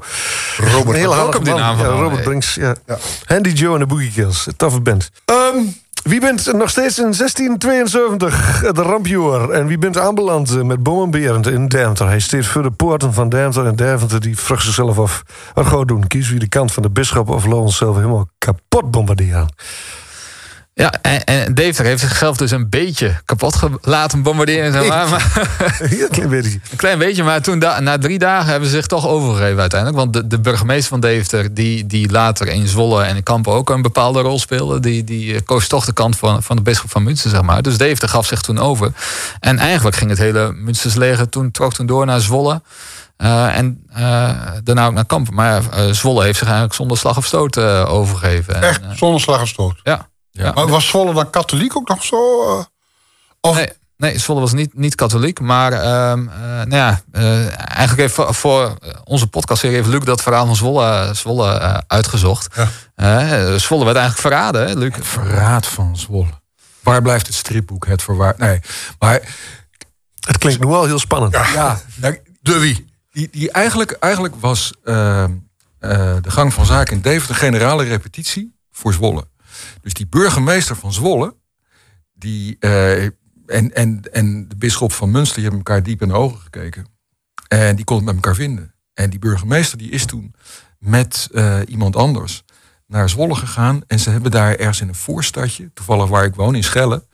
[0.57, 2.23] Robert, een hele ook op die naam ja, Robert.
[2.23, 2.55] Brinks.
[2.55, 2.75] Ja.
[2.85, 2.97] Ja.
[3.25, 4.47] Handy Joe en de Boogie Kills.
[4.57, 5.11] Toffe band.
[5.25, 5.57] Ehm,
[6.09, 9.51] wie bent nog steeds in 1672 de rampjoer?
[9.51, 12.07] En wie bent aanbeland met Bommenberend in Deventer?
[12.07, 13.65] Hij steekt voor de poorten van Deventer.
[13.65, 15.23] En Deventer die vraagt zichzelf af...
[15.53, 16.07] wat we doen?
[16.07, 17.29] Kiezen we de kant van de bisschop...
[17.29, 19.49] of we onszelf helemaal kapot bombarderen?
[20.77, 24.71] Ja, en, en Deventer heeft zichzelf dus een beetje kapot laten bombarderen.
[24.71, 25.09] Zeg maar.
[25.09, 25.47] maar
[26.11, 26.59] klein beetje.
[26.71, 29.99] een klein beetje, maar toen na drie dagen hebben ze zich toch overgegeven uiteindelijk.
[29.99, 33.69] Want de, de burgemeester van Deventer, die, die later in Zwolle en in Kampen ook
[33.69, 36.91] een bepaalde rol speelde, die, die eh, koos toch de kant van, van de bisschop
[36.91, 37.61] van Münster, zeg maar.
[37.61, 38.91] Dus Deventer gaf zich toen over.
[39.39, 42.61] En eigenlijk ging het hele Münsters leger toen, trok toen door naar Zwolle.
[43.17, 44.29] Eh, en eh,
[44.63, 45.33] daarna ook naar Kampen.
[45.33, 45.61] Maar
[45.91, 47.57] Zwolle heeft zich eigenlijk zonder slag of stoot
[47.87, 48.55] overgegeven.
[48.55, 49.79] En, Echt, zonder slag of stoot.
[49.83, 50.07] ja.
[50.43, 50.51] Ja.
[50.51, 52.49] Maar was Zwolle dan katholiek ook nog zo?
[52.57, 52.63] eh?
[53.41, 55.39] Of, Nee, nee, Zwolle was niet, niet katholiek.
[55.39, 60.21] Maar ehm, eh, nou ja, eh, eigenlijk heeft voor, voor onze podcastserie heeft Luc dat
[60.21, 62.55] verhaal van Zwolle, Zwolle eh, uitgezocht.
[62.95, 63.57] Ja.
[63.59, 64.95] Zwolle werd eigenlijk verraden, hè, Luc?
[64.95, 66.41] Het verraad van Zwolle.
[66.83, 67.85] Waar blijft het stripboek?
[67.85, 68.33] Het verwaar.
[68.37, 68.59] Nee,
[68.99, 69.19] maar
[70.27, 71.33] Het klinkt nu wel heel spannend.
[71.33, 72.93] ja, nou, de wie?
[73.15, 75.29] die, die eigenlijk, eigenlijk was eh, eh,
[76.21, 79.27] de gang van zaken in Deventer een generale repetitie voor Zwolle.
[79.85, 81.35] Dus die burgemeester van Zwolle,
[82.13, 83.13] die, eh, en,
[83.45, 86.85] en, en de bisschop van Münster, die hebben elkaar diep in de ogen gekeken.
[87.47, 88.73] En die kon het met elkaar vinden.
[88.93, 90.33] En die burgemeester die is toen
[90.79, 92.43] met eh, iemand anders
[92.87, 93.81] naar Zwolle gegaan.
[93.87, 97.07] En ze hebben daar ergens in een voorstadje, toevallig waar ik woon, in Schelle,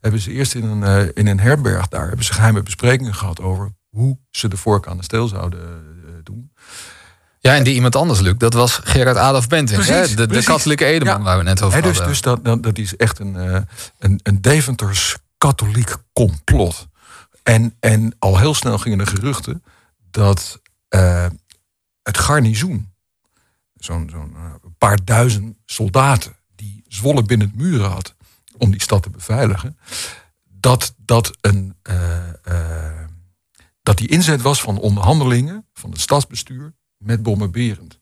[0.00, 3.40] hebben ze eerst in een, eh, in een herberg daar, hebben ze geheime besprekingen gehad
[3.40, 5.60] over hoe ze de vork aan de steel zouden.
[7.48, 9.46] Ja, en die iemand anders, Luc, dat was Gerard Adolf.
[9.48, 10.14] Precies, hè?
[10.14, 11.22] De, de katholieke Edeman Ja.
[11.22, 12.08] waar we net over dus hadden.
[12.08, 13.60] dus dat, dat, dat is echt een, eh,
[13.98, 16.86] een, een Deventers katholiek complot.
[17.42, 19.62] En, en al heel snel gingen de geruchten
[20.10, 21.26] dat eh,
[22.02, 22.92] het garnizoen,
[23.74, 28.14] zo'n zo'n eh, paar duizend soldaten die Zwolle binnen de muren had
[28.56, 29.78] om die stad te beveiligen,
[30.44, 31.76] dat dat een
[33.82, 37.98] dat die inzet was van onderhandelingen van het stadsbestuur met Bomme Berend.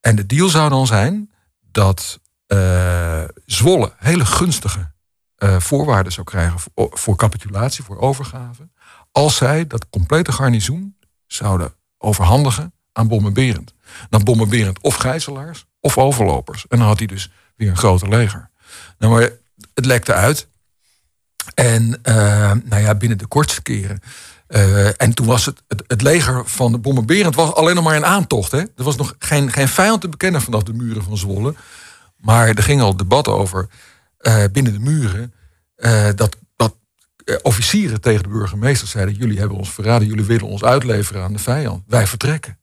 [0.00, 1.30] En de deal zou dan zijn
[1.60, 4.92] dat eh, Zwolle hele gunstige
[5.36, 8.68] eh, voorwaarden zou krijgen voor, capitulatie, voor overgave.
[9.12, 13.74] Als zij dat complete garnizoen zouden overhandigen aan Bomme Berend.
[14.10, 16.66] Dan Bomme Berend of gijzelaars of overlopers.
[16.68, 18.50] En dan had hij dus weer een groter leger.
[18.98, 19.30] Nou, maar
[19.74, 20.48] het lekte uit.
[21.54, 24.00] En eh, nou ja, binnen de kortste keren.
[24.46, 28.04] Eh, en toen was het, het, leger van de bommenberend was alleen nog maar een
[28.06, 28.52] aantocht.
[28.52, 28.58] Hè?
[28.58, 31.54] Er was nog geen, geen vijand te bekennen vanaf de muren van Zwolle.
[32.16, 33.68] Maar er ging al debat over
[34.18, 35.32] eh, binnen de muren.
[35.76, 36.74] eh, dat dat
[37.42, 41.38] officieren tegen de burgemeester zeiden: Jullie hebben ons verraden, jullie willen ons uitleveren aan de
[41.38, 41.82] vijand.
[41.86, 42.58] Wij vertrekken.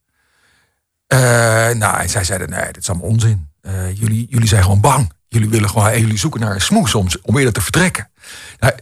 [1.77, 3.49] Nou, en zij zeiden: Nee, dit is allemaal onzin.
[3.93, 5.11] Jullie, jullie zijn gewoon bang.
[5.27, 8.09] Jullie willen gewoon, jullie zoeken naar een smoes om, om eerder te vertrekken.
[8.59, 8.73] Nou,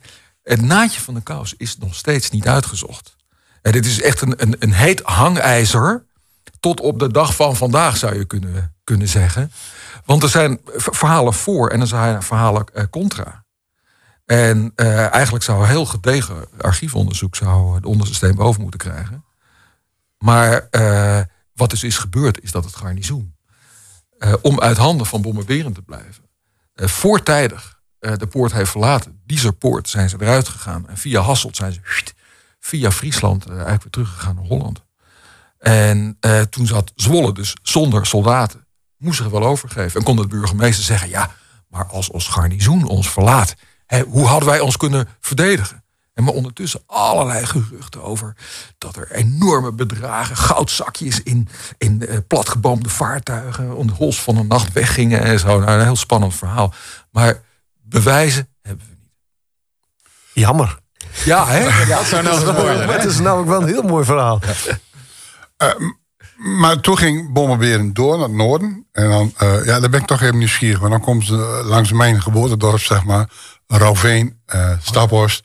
[0.44, 3.16] het naadje van de kous is nog steeds niet uitgezocht.
[3.62, 6.06] En dit is echt een, een, een heet hangijzer.
[6.60, 9.52] Tot op de dag van vandaag zou je kunnen, kunnen zeggen.
[10.06, 13.44] Want er zijn verhalen voor en er zijn verhalen eh, contra.
[14.26, 19.26] En eh, eigenlijk zou heel gedegen archiefonderzoek zou de onderste steen boven moeten krijgen.
[20.18, 21.22] Maar eh,
[21.54, 23.36] wat dus is gebeurd is dat het garnizoen...
[24.42, 26.24] om uit handen van bommenberend te blijven...
[26.76, 29.22] voortijdig de poort heeft verlaten.
[29.26, 30.90] Dieserpoort zijn ze eruit gegaan.
[30.90, 31.80] En via Hasselt zijn ze
[32.62, 34.84] via Friesland eh, eigenlijk weer teruggegaan naar Holland.
[35.60, 38.66] En eh, toen zat Zwolle dus zonder soldaten.
[38.98, 40.00] Moest zich wel overgeven.
[40.00, 41.10] En kon de burgemeester zeggen...
[41.10, 41.32] ja,
[41.68, 43.56] maar als ons garnizoen ons verlaat...
[43.86, 45.84] Hè, hoe hadden wij ons kunnen verdedigen?
[46.14, 48.36] En maar ondertussen allerlei geruchten over...
[48.78, 51.24] dat er enorme bedragen, goudzakjes...
[51.24, 53.76] in, in eh, platgeboomde vaartuigen...
[53.76, 55.60] om de hols van de nacht weggingen en zo.
[55.60, 56.74] Nou, een heel spannend verhaal.
[57.12, 57.42] Maar
[57.92, 59.10] bewijzen hebben we niet.
[60.34, 60.80] Jammer.
[61.26, 61.86] Ja, hè?
[61.88, 62.92] Dat zou nou?
[62.92, 64.40] Het is namelijk wel een heel mooi verhaal.
[66.36, 68.88] Maar toen ging Bommenberen door naar het noorden.
[68.92, 70.80] En dan, eh, ja, daar ben ik toch even nieuwsgierig.
[70.80, 73.30] Want dan komt ze langs mijn geboortedorp, zeg maar.
[73.68, 75.44] Rauveen, eh Staphorst.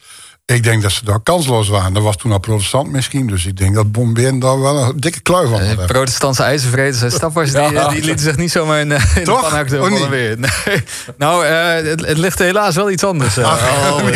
[0.53, 1.93] Ik denk dat ze daar kansloos waren.
[1.93, 3.27] Dat was toen al protestant misschien.
[3.27, 5.77] Dus ik denk dat Bommenberen daar wel een dikke kluif van had.
[5.79, 7.89] De protestantse ijzervreters en stappers, die, Ja.
[7.89, 9.37] die lieten zich niet zomaar in, eh, in Toch?
[9.43, 10.39] de panhak weer.
[10.67, 10.85] Nee.
[11.19, 13.37] Nou, eh, het, het ligt helaas wel iets anders.
[13.37, 14.01] eh, al.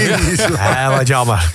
[0.57, 1.51] Ja, wat jammer.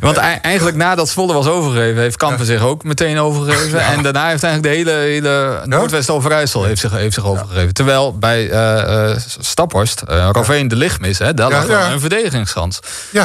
[0.00, 3.80] Want ei- eigenlijk nadat Zwolle was overgegeven, heeft Kampen zich ook meteen overgegeven.
[3.80, 7.74] En daarna heeft eigenlijk de hele, hele Noordwest-Overijssel heeft zich, heeft zich overgegeven.
[7.74, 12.80] Terwijl bij eh eh, Staphorst, eh Roveen de Lichtmis, hè, daar Ja, lag een verdedigingsschans.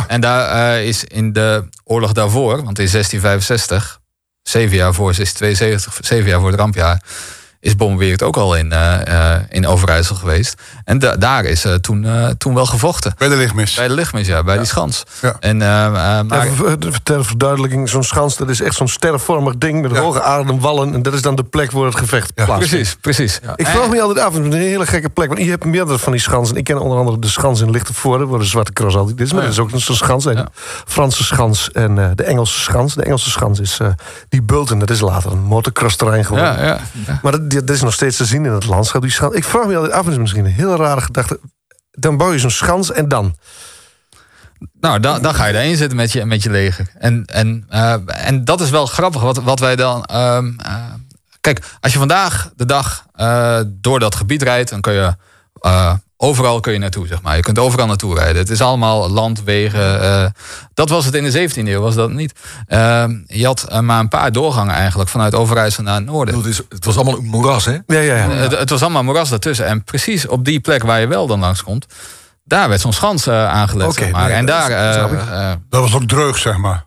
[0.07, 3.99] En daar eh, is in de oorlog daarvoor, want in 1665,
[4.41, 7.03] zeven jaar voor 1672, zeven jaar voor het rampjaar,
[7.63, 10.61] is Bombeert ook al in, eh, eh, in Overijssel geweest.
[10.85, 13.13] En da- daar is eh, toen, eh, toen wel gevochten.
[13.17, 13.75] Bij de lichtmis.
[13.75, 15.03] Bij de lichtmis, ja, bij die schans.
[15.21, 15.35] Ja.
[15.39, 19.99] En, maar, Even ter verduidelijking, zo'n schans dat is echt zo'n sterrenvormig ding met Ja.
[19.99, 20.93] hoge ademwallen.
[20.93, 22.69] En dat is dan de plek waar het gevecht plaatsvindt.
[22.69, 23.39] precies, precies.
[23.55, 25.27] Ik vraag me altijd af, het is een hele gekke plek.
[25.27, 26.55] Want je hebt meerdere van die schansen.
[26.55, 29.31] Ik ken onder andere de schans in Lichtenvoorde, waar de Zwarte Cross altijd is.
[29.31, 29.47] Maar ja.
[29.47, 30.23] dat is ook zo'n schans.
[30.23, 30.45] De
[30.85, 32.95] Franse schans en eh, de Engelse schans.
[32.95, 33.87] De Engelse schans is eh,
[34.29, 34.79] die Bulten.
[34.79, 36.53] Dat is later een motocross-terrein geworden.
[36.57, 37.19] Ja, ja, ja.
[37.21, 39.01] Maar dat, dat is nog steeds te zien in het landschap.
[39.01, 39.15] Die.
[39.31, 41.39] Ik vraag me altijd af, het is misschien een hele rare gedachte.
[41.91, 43.35] Dan bouw je zo'n schans en dan?
[44.79, 46.91] Nou, dan, ga je daarin zitten met je, met je leger.
[46.97, 50.03] En, en, eh, en dat is wel grappig wat, wat wij dan.
[50.03, 50.83] ehm, eh,
[51.41, 55.15] kijk, als je vandaag de dag eh, door dat gebied rijdt, dan kun je.
[56.23, 57.35] Eh, overal kun je naartoe, zeg maar.
[57.35, 58.35] Je kunt overal naartoe rijden.
[58.37, 60.01] Het is allemaal landwegen.
[60.01, 60.25] eh,
[60.73, 62.33] dat was het in de 17e eeuw, was dat niet.
[62.67, 66.35] Ehm, je had eh, maar een paar doorgangen eigenlijk vanuit Overijssel naar het noorden.
[66.37, 67.71] Het, is, het was allemaal een moeras, hè?
[67.87, 68.29] Ja, ja, ja.
[68.29, 69.65] Het, het was allemaal moeras daartussen.
[69.65, 71.85] En precies op die plek waar je wel dan langs komt,
[72.45, 73.89] daar werd zo'n schans eh, aangelegd.
[73.89, 74.27] Oké, zeg maar.
[74.27, 74.71] nee, en dat daar.
[74.71, 76.85] eh, eh, Dat was ook dreug, zeg maar.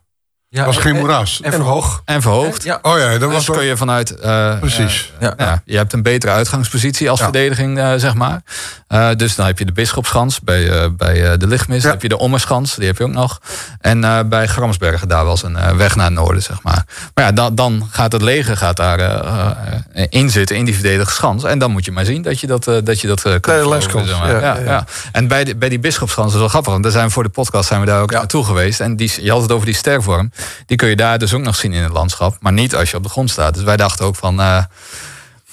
[0.48, 1.40] Ja, Dat was geen moeras.
[1.42, 2.02] En, verhoog.
[2.04, 2.62] en verhoogd.
[2.62, 4.10] Ja, Oh ja, dat Dus was kun je vanuit.
[4.10, 5.12] eh, Precies.
[5.20, 5.34] ja.
[5.36, 7.24] ja, je hebt een betere uitgangspositie als Ja.
[7.24, 8.40] verdediging, eh, zeg maar.
[8.88, 11.82] Eh, dus dan heb je de Bisschopschans bij, eh, bij eh, de Lichtmis.
[11.82, 13.40] Dan heb je de Ommerschans, die heb je ook nog.
[13.80, 16.84] En eh, bij Gramsbergen, daar was een eh, weg naar het noorden, zeg maar.
[17.14, 19.50] Maar ja, dan, dan gaat het leger gaat daar eh,
[19.92, 21.44] eh, in zitten, in die verdedigde schans.
[21.44, 23.42] En dan moet je maar zien dat je dat, eh, dat, je dat eh, kunt
[23.42, 24.30] Bij de zeg maar.
[24.30, 24.84] ja, Ja, ja, ja, ja.
[25.12, 27.28] En bij, de, bij die Bisschopschans is wel grappig, want daar zijn we voor de
[27.28, 28.80] podcast zijn we daar ook naartoe geweest.
[28.80, 30.30] En die, je had het over die stervorm.
[30.66, 32.36] Die kun je daar dus ook nog zien in het landschap.
[32.40, 33.54] Maar niet als je op de grond staat.
[33.54, 34.66] Dus wij dachten ook van...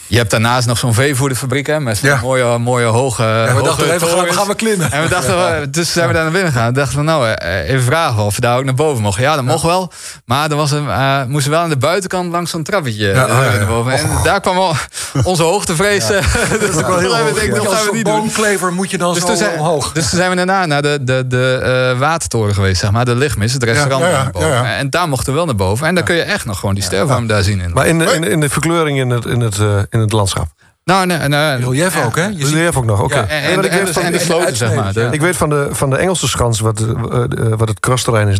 [0.04, 2.20] eh, je hebt daarnaast nog zo'n veevoederfabriek, hè, met zo'n Ja.
[2.22, 3.24] mooie, mooie hoge.
[3.24, 4.92] we hoge dachten even, gaan, we gaan we klimmen.
[4.92, 6.68] En we dachten, we- dus zijn we daar naar binnen gegaan.
[6.68, 9.24] We dachten van, nou, eh, even vragen of we daar ook naar boven mochten.
[9.24, 9.92] Ja, dat mocht wel.
[10.26, 13.14] Maar er was een, eh, moesten we wel aan de buitenkant langs zo'n trappetje Ja,
[13.14, 13.58] eh, oh, ja, ja.
[13.58, 13.92] naar boven.
[13.94, 14.76] En daar kwam al
[15.24, 16.10] onze hoogtevrees.
[16.12, 16.20] eh,
[16.60, 18.74] dus dat wel heel gaan we we niet doen.
[18.74, 19.92] moet je dan Dus zo zijn, omhoog.
[19.92, 21.60] dus toen zijn we daarna naar de, de, de
[21.94, 23.06] eh, watertoren geweest, zeg maar.
[23.06, 24.48] De lichtmis, het restaurant ja, ja, naar boven.
[24.50, 24.76] ja, ja.
[24.76, 25.88] En daar mochten we wel naar boven.
[25.88, 27.62] En dan kun je echt nog gewoon die stervorm daar zien.
[27.62, 27.72] In.
[27.74, 29.58] Maar in de, in, de- in de verkleuring in het, in het,
[29.94, 30.48] in het landschap.
[30.84, 32.26] nou, nee, nee, Relief ook, hè?
[32.26, 33.16] Je Dus ook nog, oké.
[33.16, 34.94] Ja, en, en, en, dus- en sloten, zeg maar.
[34.94, 35.12] De- Ja.
[35.12, 38.40] Ik weet van de, van de Engelse schans, wat, eh, eh, wat het crossterrein is,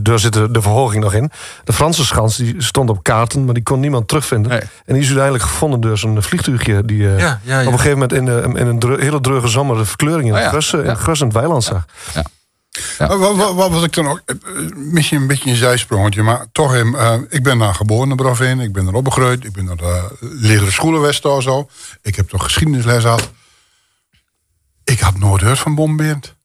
[0.00, 1.30] daar zit de, de verhoging nog in.
[1.64, 4.50] De Franse schans die stond op kaarten, maar die kon niemand terugvinden.
[4.50, 4.60] Nee.
[4.60, 7.66] En die is uiteindelijk gevonden door zo'n vliegtuigje die eh, Ja, ja, ja.
[7.66, 10.32] op een gegeven moment in, de, in een dru- hele druge zomer de verkleuring in
[10.32, 10.84] Oh het ja, gras, in
[11.22, 11.24] ja.
[11.24, 11.84] het weiland zag.
[12.98, 16.46] Wat, wat, wat, wat ik dan ook, eh, eh, misschien een beetje een zijsprongetje, maar
[16.52, 19.64] toch, hem, eh, ik ben daar geboren in Brovin, ik ben er opgegroeid, ik ben
[19.64, 21.68] naar de lagere scholen West of zo.
[22.02, 23.30] Ik heb toch geschiedenisles gehad.
[24.84, 26.36] Ik had nooit gehoord van Bombeert.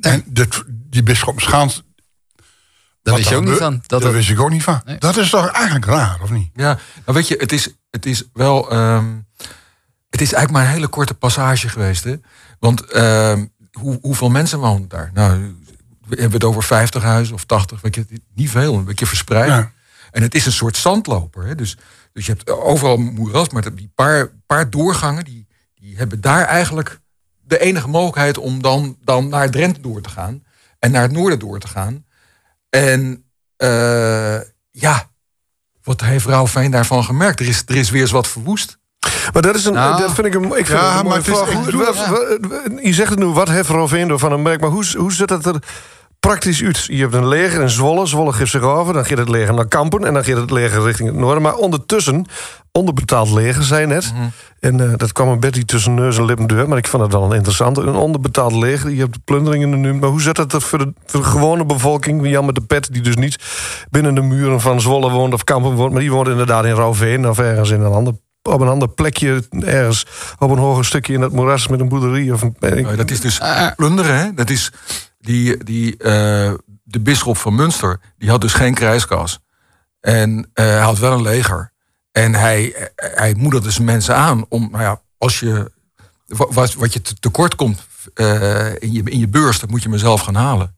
[0.00, 1.82] En dit, die bisschop Schaans,
[3.02, 3.82] Daar wist je ook niet van.
[3.86, 4.80] Dat daar het- wist ik ook niet van.
[4.84, 4.98] Nee.
[4.98, 6.50] Dat is toch eigenlijk raar, of niet?
[6.54, 6.66] Ja,
[7.04, 8.70] nou weet je, het is, het is wel.
[8.70, 9.06] ehm,
[10.10, 12.04] het is eigenlijk maar een hele korte passage geweest.
[12.04, 12.14] Hè?
[12.58, 15.10] Want ehm, hoe, hoeveel mensen wonen daar?
[15.14, 15.56] Nou,
[16.06, 19.48] we hebben het over 50 huizen of 80, weet je, niet veel, een beetje verspreid.
[19.48, 19.72] Ja.
[20.10, 21.46] En het is een soort zandloper.
[21.46, 21.54] Hè?
[21.54, 21.76] Dus,
[22.12, 27.00] dus je hebt overal moeras, maar die paar, paar doorgangen, die, die hebben daar eigenlijk
[27.40, 30.42] de enige mogelijkheid om dan, dan naar Drenthe door te gaan.
[30.78, 32.04] En naar het noorden door te gaan.
[32.68, 33.24] En
[33.56, 35.10] eh, ja,
[35.82, 37.40] wat heeft Rauwveen daarvan gemerkt?
[37.40, 38.78] Er is, er is weer eens wat verwoest.
[39.32, 40.00] Maar dat is een, Nou.
[40.00, 41.48] dat vind ik een, ik vind Ja, het een maar mooie het is- vraag.
[41.48, 44.60] ik Hoe- bedoel- wat- wat- je zegt het nu, wat heeft Rovendo van een merk,
[44.60, 45.54] maar hoe, hoe zit het er
[46.20, 46.84] praktisch uit?
[46.84, 49.68] Je hebt een leger in Zwolle, Zwolle geeft zich over, dan gaat het leger naar
[49.68, 51.42] Kampen en dan gaat het leger richting het noorden.
[51.42, 52.26] Maar ondertussen,
[52.72, 54.12] onderbetaald leger, zei je net.
[54.60, 57.12] En eh, dat kwam een beetje tussen neus en lippen deur, maar ik vond het
[57.12, 57.78] wel een interessant.
[57.78, 60.92] Een onderbetaald leger, je hebt de plunderingen genoemd, maar hoe zit het er voor de,
[61.06, 63.36] voor de gewone bevolking, Jan met de pet, die dus niet
[63.90, 67.28] binnen de muren van Zwolle woont of Kampen woont, maar die woont inderdaad in Rauveen
[67.28, 70.06] of ergens in een ander op een ander plekje, ergens
[70.38, 72.32] op een hoger stukje in het moeras met een boerderie.
[72.32, 73.74] Of een, ik- Nou, dat is dus Ah.
[73.76, 74.18] plunderen.
[74.18, 74.34] Hè?
[74.34, 74.72] Dat is
[75.18, 79.38] die, die, eh, de bisschop van Münster, die had dus geen krijgskas.
[80.00, 81.72] En eh, hij had wel een leger.
[82.12, 85.70] En hij, hij moedigde zijn mensen aan om, nou ja, als je
[86.26, 89.82] wa- wat, wat je te- tekort komt eh, in, je, in je beurs, dat moet
[89.82, 90.74] je mezelf gaan halen.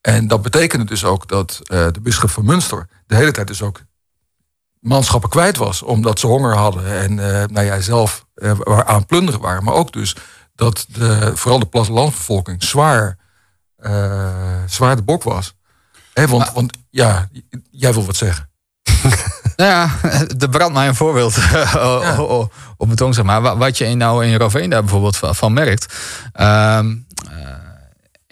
[0.00, 3.62] En dat betekende dus ook dat eh, de bisschop van Münster de hele tijd dus
[3.62, 3.80] ook
[4.82, 5.82] manschappen kwijt was.
[5.82, 9.64] Omdat ze honger hadden en eh, nou ja, zelf wa- aan plunderen waren.
[9.64, 10.16] Maar ook dus
[10.54, 13.16] dat de, vooral de plattelandsbevolking zwaar,
[13.76, 14.30] eh,
[14.66, 15.54] zwaar de bok was.
[16.14, 17.28] Hè, want, want ja,
[17.70, 18.50] jij wil wat zeggen.
[19.56, 19.90] Nou ja,
[20.38, 21.34] er brandt mij een voorbeeld
[21.74, 22.20] Ja.
[22.76, 23.42] op mijn tong, zeg maar.
[23.42, 25.94] Wa- Wat je in, nou in Roveen daar bijvoorbeeld van, van merkt.
[26.32, 26.94] Ehm,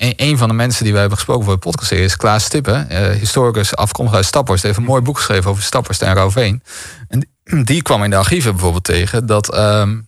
[0.00, 2.88] eh, een, van de mensen die wij hebben gesproken voor de podcast is Klaas Stippen,
[2.88, 4.62] eh, historicus afkomstig uit Staphorst.
[4.62, 6.62] Hij heeft een mooi boek geschreven over Staphorst en Roveen.
[7.08, 7.28] En
[7.64, 9.54] die kwam in de archieven bijvoorbeeld tegen dat.
[9.54, 9.98] ehm,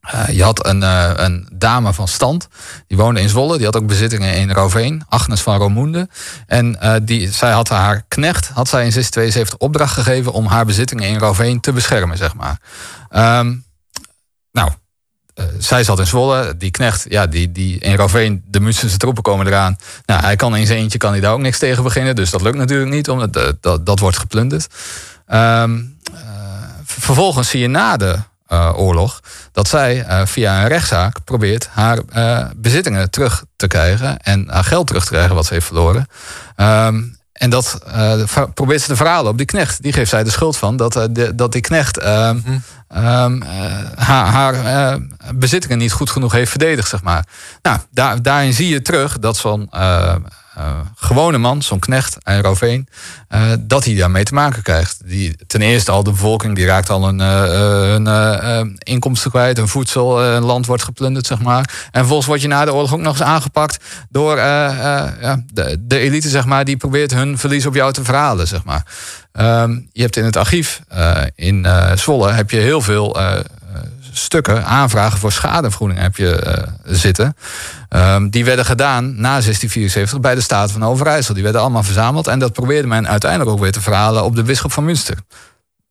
[0.00, 2.48] eh, je had een, eh, een dame van stand,
[2.86, 3.56] die woonde in Zwolle.
[3.56, 6.08] Die had ook bezittingen in Roveen, Agnes van Romoende.
[6.46, 10.32] En die, zij had haar knecht, had zij in 1672 opdracht gegeven...
[10.32, 12.60] om haar bezittingen in Roveen te beschermen, zeg maar.
[13.08, 13.54] Ehm,
[14.52, 14.70] nou,
[15.58, 16.56] zij zat in Zwolle.
[16.56, 19.78] Die knecht, ja, die, die in Roveen, de Münsterse troepen komen eraan.
[20.06, 22.16] Nou, hij kan in zijn eentje kan hij daar ook niks tegen beginnen.
[22.16, 24.66] Dus dat lukt natuurlijk niet, omdat dat, dat, dat wordt geplunderd.
[25.26, 25.80] Ehm,
[26.14, 26.22] eh,
[26.84, 29.20] vervolgens zie je na de eh, oorlog
[29.52, 34.64] dat zij eh, via een rechtszaak probeert haar eh, bezittingen terug te krijgen en haar
[34.64, 36.06] geld terug te krijgen wat ze heeft verloren.
[36.56, 37.02] Ehm,
[37.36, 37.78] en dat
[38.24, 39.82] ver- probeert ze te verhalen op die knecht.
[39.82, 42.38] Die geeft zij de schuld van dat, eh, de- dat die knecht ehm,
[42.88, 43.48] ehm, eh,
[43.94, 44.26] haar,
[44.56, 44.98] haar
[45.34, 47.26] bezittingen niet goed genoeg heeft verdedigd, zeg maar.
[47.62, 50.14] Nou, daar, daarin zie je terug dat zo'n eh,
[50.96, 52.88] gewone man, zo'n knecht en Roveen,
[53.28, 55.00] eh, dat hij daarmee te maken krijgt.
[55.04, 58.66] Die, ten eerste al de bevolking, die raakt al een, eh, eh, een eh, eh,
[58.78, 61.88] inkomsten kwijt, een voedsel, eh, een land wordt geplunderd, zeg maar.
[61.90, 65.42] En vervolgens word je na de oorlog ook nog eens aangepakt door eh, eh, ja,
[65.52, 68.86] de, de elite, zeg maar, die probeert hun verlies op jou te verhalen, zeg maar.
[69.32, 73.38] Ehm, je hebt in het archief eh, in eh, Zwolle heb je heel veel eh,
[73.38, 73.42] eh,
[74.12, 77.36] stukken, aanvragen voor schadevergoeding heb je eh, zitten.
[77.96, 81.34] Ehm, die werden gedaan na 1674 bij de Staten van Overijssel.
[81.34, 84.42] Die werden allemaal verzameld en dat probeerde men uiteindelijk ook weer te verhalen op de
[84.42, 85.16] bisschop van Münster.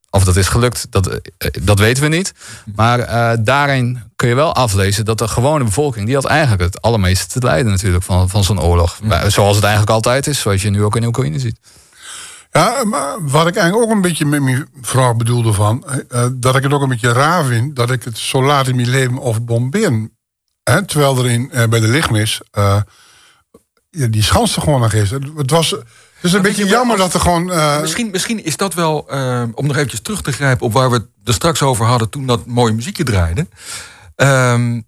[0.09, 2.33] Of dat is gelukt, dat, eh, dat weten we niet.
[2.75, 6.05] Maar eh, daarin kun je wel aflezen dat de gewone bevolking...
[6.05, 8.99] die had eigenlijk het allermeeste te lijden natuurlijk van, van zo'n oorlog.
[9.27, 11.59] Zoals het eigenlijk altijd is, zoals je nu ook in Oekraïne ziet.
[12.51, 15.85] Ja, maar wat ik eigenlijk ook een beetje met mijn vraag bedoelde van...
[16.09, 17.75] eh, dat ik het ook een beetje raar vind...
[17.75, 20.14] dat ik het zo laat in mijn leven of bomberen.
[20.69, 22.41] Hè, terwijl er in, eh, bij de lichtmis...
[23.89, 25.11] ja, die schans er gewoon nog is.
[25.11, 25.69] Het, was...
[25.71, 25.83] Het
[26.21, 27.51] is een beetje je jammer als- dat er gewoon...
[27.51, 28.97] eh, Misschien, misschien is dat wel,
[29.53, 30.65] om nog eventjes terug te grijpen...
[30.65, 33.47] op waar we het er straks over hadden toen dat mooie muziekje draaide.
[34.15, 34.81] Ehm,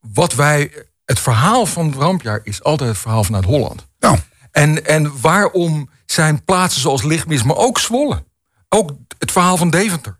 [0.00, 0.72] wat wij,
[1.04, 3.86] het verhaal van het rampjaar is altijd het verhaal vanuit Holland.
[3.98, 4.18] nou,
[4.50, 8.24] En, en waarom zijn plaatsen zoals Lichtmis, maar ook Zwolle...
[8.68, 10.18] ook het verhaal van Deventer...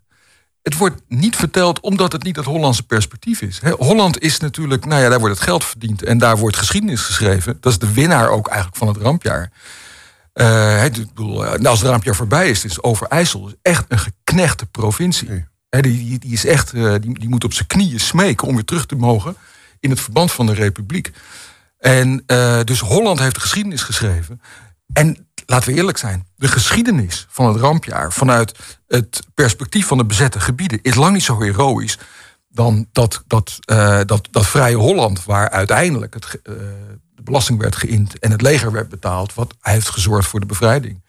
[0.63, 3.61] Het wordt niet verteld omdat het niet het Hollandse perspectief is.
[3.77, 7.57] Holland is natuurlijk, nou ja, daar wordt het geld verdiend en daar wordt geschiedenis geschreven.
[7.59, 9.51] Dat is de winnaar ook eigenlijk van het rampjaar.
[10.33, 13.99] Eh, ik bedoel, eh, nou, als het rampjaar voorbij is, is Overijssel is echt een
[13.99, 15.29] geknechte provincie.
[15.29, 15.81] Nee.
[15.81, 18.85] Die, die, is echt, eh, die, die moet op zijn knieën smeken om weer terug
[18.85, 19.35] te mogen
[19.79, 21.11] in het verband van de Republiek.
[21.79, 22.23] En
[22.65, 24.41] dus Holland heeft de geschiedenis geschreven.
[24.93, 28.53] En laten we eerlijk zijn, de geschiedenis van het rampjaar vanuit
[28.87, 31.99] het perspectief van de bezette gebieden is lang niet zo heroïs
[32.49, 36.53] dan dat, dat, eh, dat, dat vrije Holland, waar uiteindelijk het, eh,
[37.15, 41.01] de belasting werd geïnd en het leger werd betaald, wat heeft gezorgd voor de bevrijding.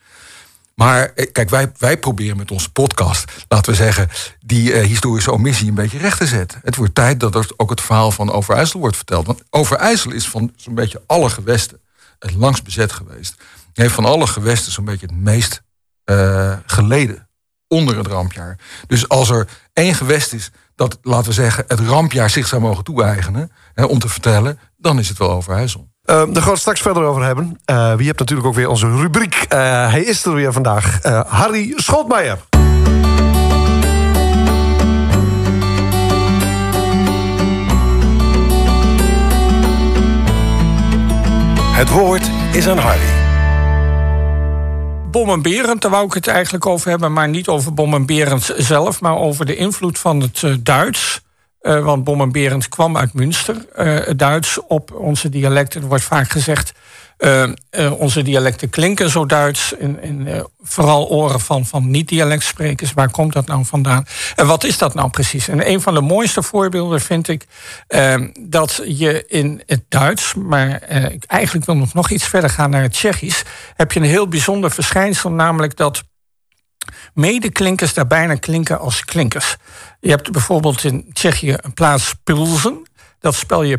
[0.74, 4.08] Maar eh, kijk, wij, wij proberen met onze podcast, laten we zeggen,
[4.40, 6.60] die historische omissie een beetje recht te zetten.
[6.62, 9.26] Het wordt tijd dat er ook het verhaal van Overijssel wordt verteld.
[9.26, 11.80] Want Overijssel is van zo'n beetje alle gewesten
[12.18, 13.34] het langst bezet geweest.
[13.74, 15.62] Heeft van alle gewesten zo'n beetje het meest
[16.04, 17.28] eh, geleden
[17.68, 18.58] onder het rampjaar.
[18.86, 22.84] Dus als er één gewest is dat, laten we zeggen, het rampjaar zich zou mogen
[22.84, 25.88] toe-eigenen hè, om te vertellen, dan is het wel Overijssel.
[26.02, 27.60] Eh, daar gaan we het straks verder over hebben.
[27.64, 29.34] Eh, wie hebt natuurlijk ook weer onze rubriek.
[29.34, 29.58] Eh,
[29.90, 31.00] hij is er weer vandaag.
[31.00, 32.38] Eh, Harry Schotmeijer.
[41.74, 43.13] Het woord is aan Harry.
[45.14, 48.06] Bom en Berend, daar wou ik het eigenlijk over hebben, maar niet over Bom en
[48.06, 51.20] Berend zelf, maar over de invloed van het eh, Duits.
[51.64, 52.32] Eh, want Bom
[52.68, 55.82] kwam uit Münster, het Duits, op onze dialecten.
[55.82, 56.72] Er wordt vaak gezegd,
[57.16, 57.50] eh,
[57.98, 59.72] onze dialecten klinken zo Duits.
[59.72, 62.92] In, in vooral oren van, van niet-dialectsprekers.
[62.92, 64.06] Waar komt dat nou vandaan?
[64.36, 65.48] En wat is dat nou precies?
[65.48, 67.46] En een van de mooiste voorbeelden vind ik
[68.40, 72.82] dat je in het Duits, maar ik eigenlijk wil nog, nog iets verder gaan naar
[72.82, 73.42] het Tsjechisch,
[73.74, 76.02] heb je een heel bijzonder verschijnsel, namelijk dat
[77.14, 79.56] medeklinkers daar bijna klinken als klinkers.
[80.00, 82.82] Je hebt bijvoorbeeld in Tsjechië een plaats Pilsen.
[83.18, 83.76] Dat spel je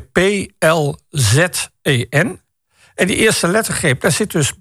[0.60, 1.10] P-L-Z-E-N.
[2.96, 4.54] En die eerste lettergreep, daar zit dus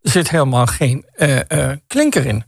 [0.00, 2.44] zit helemaal geen eh, eh, klinker in.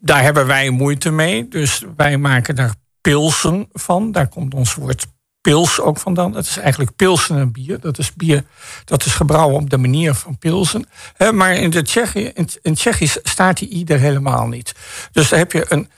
[0.00, 1.48] Daar hebben wij moeite mee.
[1.48, 4.12] Dus wij maken daar pilsen van.
[4.12, 5.06] Daar komt ons woord
[5.40, 6.32] pils ook vandaan.
[6.32, 7.80] Dat is eigenlijk pilsen en bier.
[7.80, 8.44] Dat is bier
[8.84, 10.86] dat is gebrouwen op de manier van pilsen.
[11.32, 12.32] Maar in, de Tsjechië,
[12.62, 14.74] in, Tsjechisch staat die ieder helemaal niet.
[15.12, 15.88] Dus daar heb je een,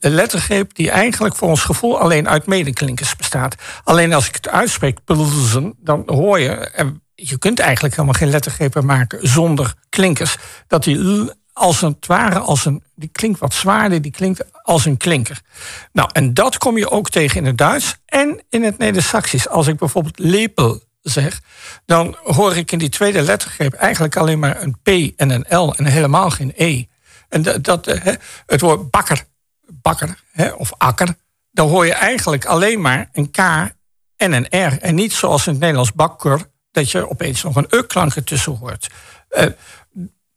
[0.00, 3.54] lettergreep die eigenlijk voor ons gevoel alleen uit medeklinkers bestaat.
[3.84, 6.50] Alleen als ik het uitspreek, pilsen, dan hoor je...
[6.50, 10.36] en je kunt eigenlijk helemaal geen lettergrepen maken zonder klinkers.
[10.66, 12.82] Dat die als het ware als een.
[12.94, 15.40] Die klinkt wat zwaarder, die klinkt als een klinker.
[15.92, 19.48] Nou, en dat kom je ook tegen in het Duits en in het Neder-Saxisch.
[19.48, 21.40] Als ik bijvoorbeeld lepel zeg,
[21.86, 25.74] dan hoor ik in die tweede lettergreep eigenlijk alleen maar een P en een L
[25.76, 26.84] en helemaal geen E.
[27.28, 28.14] En dat, dat eh,
[28.46, 29.24] het woord bakker,
[29.66, 30.18] bakker
[30.56, 31.14] of akker,
[31.50, 33.38] dan hoor je eigenlijk alleen maar een K
[34.16, 34.78] en een R.
[34.80, 36.40] En niet zoals in het Nederlands bakker,
[36.70, 38.90] dat je opeens nog een E-klank ertussen hoort.
[39.30, 39.46] Uh,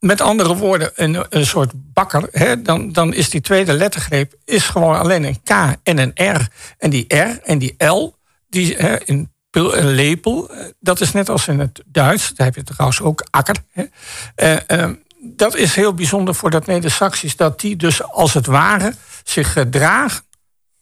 [0.06, 4.66] met andere woorden, een, een soort bakker, hè, dan, dan is die tweede lettergreep is
[4.66, 6.48] gewoon alleen een K en een R.
[6.78, 8.16] En die R en die L,
[8.50, 12.56] die hè, in een lepel, eh, dat is net als in het Duits, daar heb
[12.56, 13.56] je trouwens ook akker.
[13.72, 13.84] Hè.
[14.70, 14.92] Uh, uh,
[15.22, 18.94] dat is heel bijzonder voor dat Neder-Saxisch, dat die dus als het ware
[19.24, 20.24] zich gedragen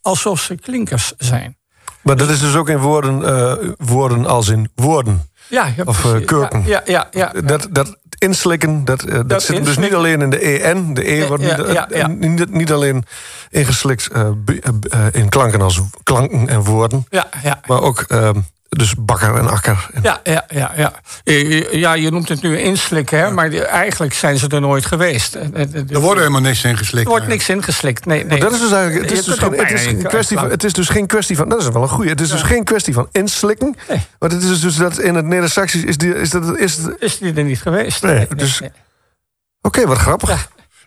[0.02, 1.58] alsof ze klinkers zijn.
[2.02, 5.30] Maar dat is dus ook in woorden, uh, woorden als in woorden.
[5.48, 6.64] Ja, ja of uh, kurken.
[6.66, 10.22] Ja, ja, ja, ja, Dat, dat inslikken, dat, uh, dat, dat zit dus niet alleen
[10.22, 10.94] in de EN.
[10.94, 13.06] De E wordt niet, niet, niet, alleen
[13.50, 14.10] ingeslikt
[15.12, 17.06] in klanken als klanken en woorden.
[17.10, 17.60] Ja, ja.
[17.66, 18.40] Maar ook ehm,
[18.74, 19.90] dus bakker en akker.
[20.02, 20.94] Ja, ja, ja, ja.
[21.72, 25.36] ja je noemt het nu inslikken, hè, maar eigenlijk zijn ze er nooit geweest.
[25.36, 27.06] Er wordt helemaal niks ingeslikt.
[27.06, 28.26] Er wordt niks ingeslikt, nee.
[28.26, 28.40] nee.
[28.40, 29.10] dat is dus eigenlijk.
[29.10, 31.50] Het is, dus geen, het, is geen kwestie van, het is dus geen kwestie van.
[31.50, 32.10] Dat is wel een goede.
[32.10, 33.76] Het is dus geen kwestie van inslikken.
[33.90, 34.02] Nee.
[34.20, 36.58] Maar het is dus dat in het Neder-Saxisch is die, is dat.
[36.58, 38.04] Is, is die er niet geweest?
[38.04, 38.60] Nee, nee dus.
[38.60, 38.70] Nee.
[38.70, 40.30] Oké, okay, wat grappig.
[40.30, 40.38] Ja.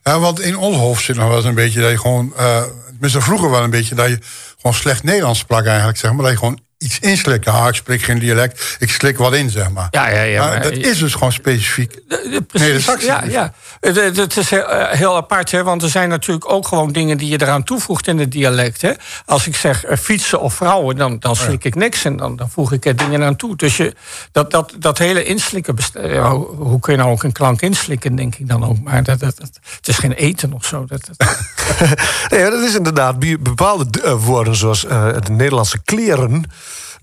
[0.02, 0.18] ja.
[0.18, 2.32] want in ons hoofd zit nog wel eens een beetje dat je gewoon.
[2.38, 4.18] Uh, tenminste, vroeger wel een beetje dat je
[4.56, 6.22] gewoon slecht Nederlands sprak eigenlijk, zeg maar.
[6.22, 7.52] Dat je gewoon iets inslikken.
[7.52, 9.88] Ah, ik spreek geen dialect, ik slik wat in, zeg maar.
[9.90, 10.40] Ja, ja, ja.
[10.40, 12.00] Maar, maar dat is dus gewoon specifiek.
[12.46, 13.52] Precies, nee, ja, ja.
[13.80, 17.42] Het, is heel, heel, apart, hè, want er zijn natuurlijk ook gewoon dingen die je
[17.42, 18.82] eraan toevoegt in het dialect.
[18.82, 18.92] Hè.
[19.24, 22.50] Als ik zeg uh, fietsen of vrouwen, dan, dan slik ik niks en dan, dan
[22.50, 23.56] voeg ik er dingen aan toe.
[23.56, 23.94] Dus je,
[24.32, 28.34] dat, dat, dat hele inslikken, ja, hoe kun je nou ook een klank inslikken, denk
[28.34, 28.80] ik dan ook.
[28.82, 30.84] Maar dat, dat, dat het is geen eten of zo.
[30.84, 31.38] Dat, dat...
[32.30, 36.44] nee, dat is inderdaad bepaalde woorden, zoals uh, het Nederlandse kleren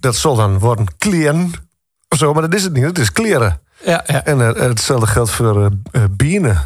[0.03, 1.51] dat zal dan worden kleren
[2.09, 2.83] of zo, maar dat is het niet.
[2.83, 3.61] Het is kleren.
[3.85, 4.23] Ja, ja.
[4.23, 6.61] En uh, hetzelfde geldt voor uh, uh, bienen.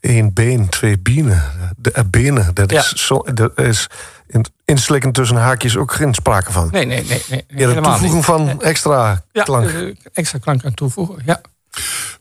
[0.00, 1.42] Eén been, twee bienen.
[1.76, 2.80] De benen, dat, ja.
[2.80, 3.86] is, zo, dat is
[4.26, 6.68] in, inslikken tussen haakjes ook geen sprake van.
[6.70, 7.22] Nee, nee, nee.
[7.28, 8.24] nee, nee ja, de toevoeging niet.
[8.24, 9.70] van extra klank.
[9.70, 11.40] Ja, extra klank aan toevoegen, ja.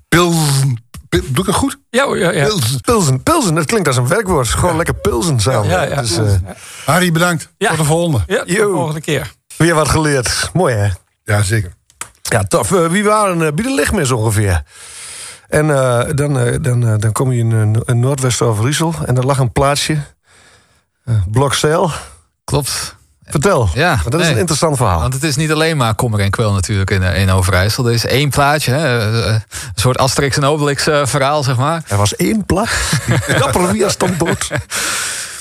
[0.08, 0.34] Pil,
[1.10, 1.78] pil, doe ik het goed?
[1.90, 2.46] Ja, ja, ja.
[2.46, 4.48] Pilsen, pilsen, pilsen, dat klinkt als een werkwoord.
[4.48, 4.78] Gewoon ja.
[4.78, 5.70] lekker pilsen samen.
[5.70, 6.20] Ja, ja, dus,
[6.86, 7.50] Harry, bedankt.
[7.58, 8.24] Tot de volgende.
[8.28, 9.32] Ja, de volgende keer.
[9.58, 10.50] Weer wat geleerd.
[10.54, 10.90] Mooi, hè?
[11.24, 11.74] Ja, zeker.
[12.22, 12.72] Ja, tof.
[12.72, 14.64] Uh, wie waren uh, bij de lichtmis ongeveer?
[15.50, 19.38] En uh, dan, dan, dan kom je in, in Noordwest over Riesel en daar lag
[19.38, 19.98] een plaatsje.
[21.32, 21.92] Blokzeil.
[22.44, 22.96] Klopt.
[23.26, 23.70] Vertel.
[23.74, 25.00] Ja, dat is een interessant verhaal.
[25.00, 27.88] Want het is niet alleen maar kommer en kwel natuurlijk in, in Overijssel.
[27.88, 29.44] Er is één plaatje, hè, een
[29.76, 31.84] soort Asterix en Obelix verhaal, zeg maar.
[31.88, 32.72] Er was één plaats.
[33.40, 34.50] Dapper wie stond dood.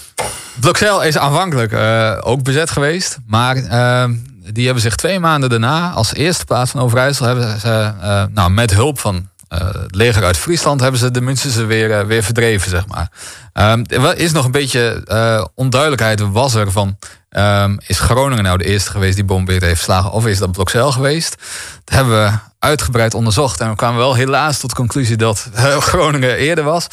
[0.60, 3.18] Blokzeil is aanvankelijk uh, ook bezet geweest.
[3.26, 4.04] Maar uh,
[4.52, 8.50] die hebben zich twee maanden daarna, als eerste plaats van Overijssel, hebben ze uh, nou,
[8.50, 12.86] met hulp van het leger uit Friesland, hebben ze de Münsterse weer, weer verdreven, zeg
[12.86, 13.10] maar.
[13.52, 16.96] Ehm, er is nog een beetje onduidelijkheid, was er van.
[17.36, 20.10] Um, is Groningen nou de eerste geweest die bombeerd heeft geslagen?
[20.10, 21.36] Of is dat Blokzeil geweest?
[21.84, 23.60] Dat hebben we uitgebreid onderzocht.
[23.60, 25.48] En we kwamen wel helaas tot de conclusie dat
[25.90, 26.86] Groningen eerder was.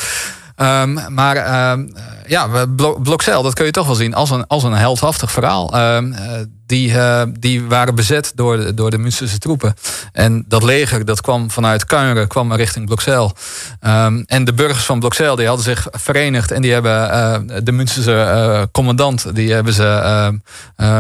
[0.61, 1.85] Um, maar uh,
[2.27, 2.65] ja,
[3.01, 5.75] Blokzeil, dat kun je toch wel zien als een, als een heldhaftig verhaal.
[5.75, 5.97] Uh,
[6.69, 9.73] die, uh, die waren bezet door de, door de Münsterse troepen.
[10.11, 13.33] En dat leger dat kwam vanuit Kuineren, kwam richting Blokzeil.
[13.81, 17.71] Um, en de burgers van Blokzeil die hadden zich verenigd en die hebben uh, de
[17.71, 20.39] Münsterse uh, commandant, die hebben ze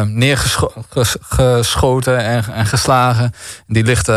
[0.07, 3.33] neergeschoten en, en, geslagen.
[3.67, 4.07] Die ligt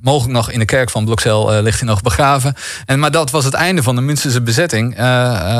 [0.00, 2.54] mogelijk nog in de kerk van Blokzeil ligt hij nog begraven.
[2.86, 4.96] En, maar dat was het einde van de Münsterse bezetting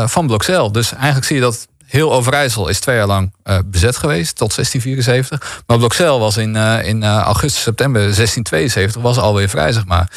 [0.05, 0.72] van Blokzeil.
[0.72, 4.55] Dus eigenlijk zie je dat heel Overijssel is twee jaar lang uh, bezet geweest, tot
[4.55, 5.62] 1674.
[5.66, 10.11] Maar Blokzeil was in, uh, in uh, augustus, september 1672 was alweer vrij, zeg maar.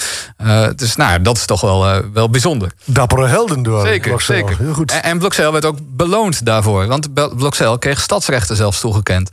[0.75, 2.71] dus nou, dat is toch wel, wel bijzonder.
[2.85, 4.47] Dappere helden door Zeker, Blokzeil.
[4.47, 4.63] zeker.
[4.63, 4.91] Heel goed.
[4.91, 6.87] En, en Blokzeil werd ook beloond daarvoor.
[6.87, 9.29] Want Blokzeil kreeg stadsrechten zelfs toegekend.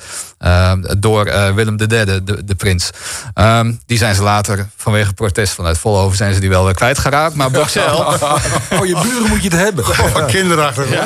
[0.99, 1.25] door
[1.55, 2.91] Willem III, de, de, de prins.
[3.35, 6.17] Um, die zijn ze later, vanwege protest vanuit Volhoven...
[6.17, 7.35] zijn ze die wel kwijtgeraakt.
[7.35, 7.97] Maar Blokzeil...
[8.81, 9.85] oh, je buren moet je het hebben.
[10.15, 10.91] Van kinderachtig.
[10.91, 11.05] Ja,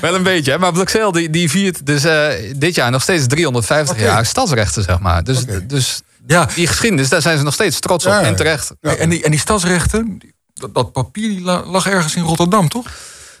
[0.00, 0.58] wel een beetje, hè?
[0.58, 2.26] maar Blokzeil die, die viert dus uh,
[2.56, 4.08] dit jaar nog steeds 350 okay.
[4.08, 5.24] jaar stadsrechten, zeg maar.
[5.24, 5.66] Dus, okay.
[5.66, 6.48] dus ja.
[6.54, 8.72] die geschiedenis, daar zijn ze nog steeds trots ja, op en terecht.
[8.80, 8.94] Ja.
[8.94, 10.18] En, die, en die stadsrechten,
[10.54, 12.86] dat, dat papier die lag ergens in Rotterdam, toch?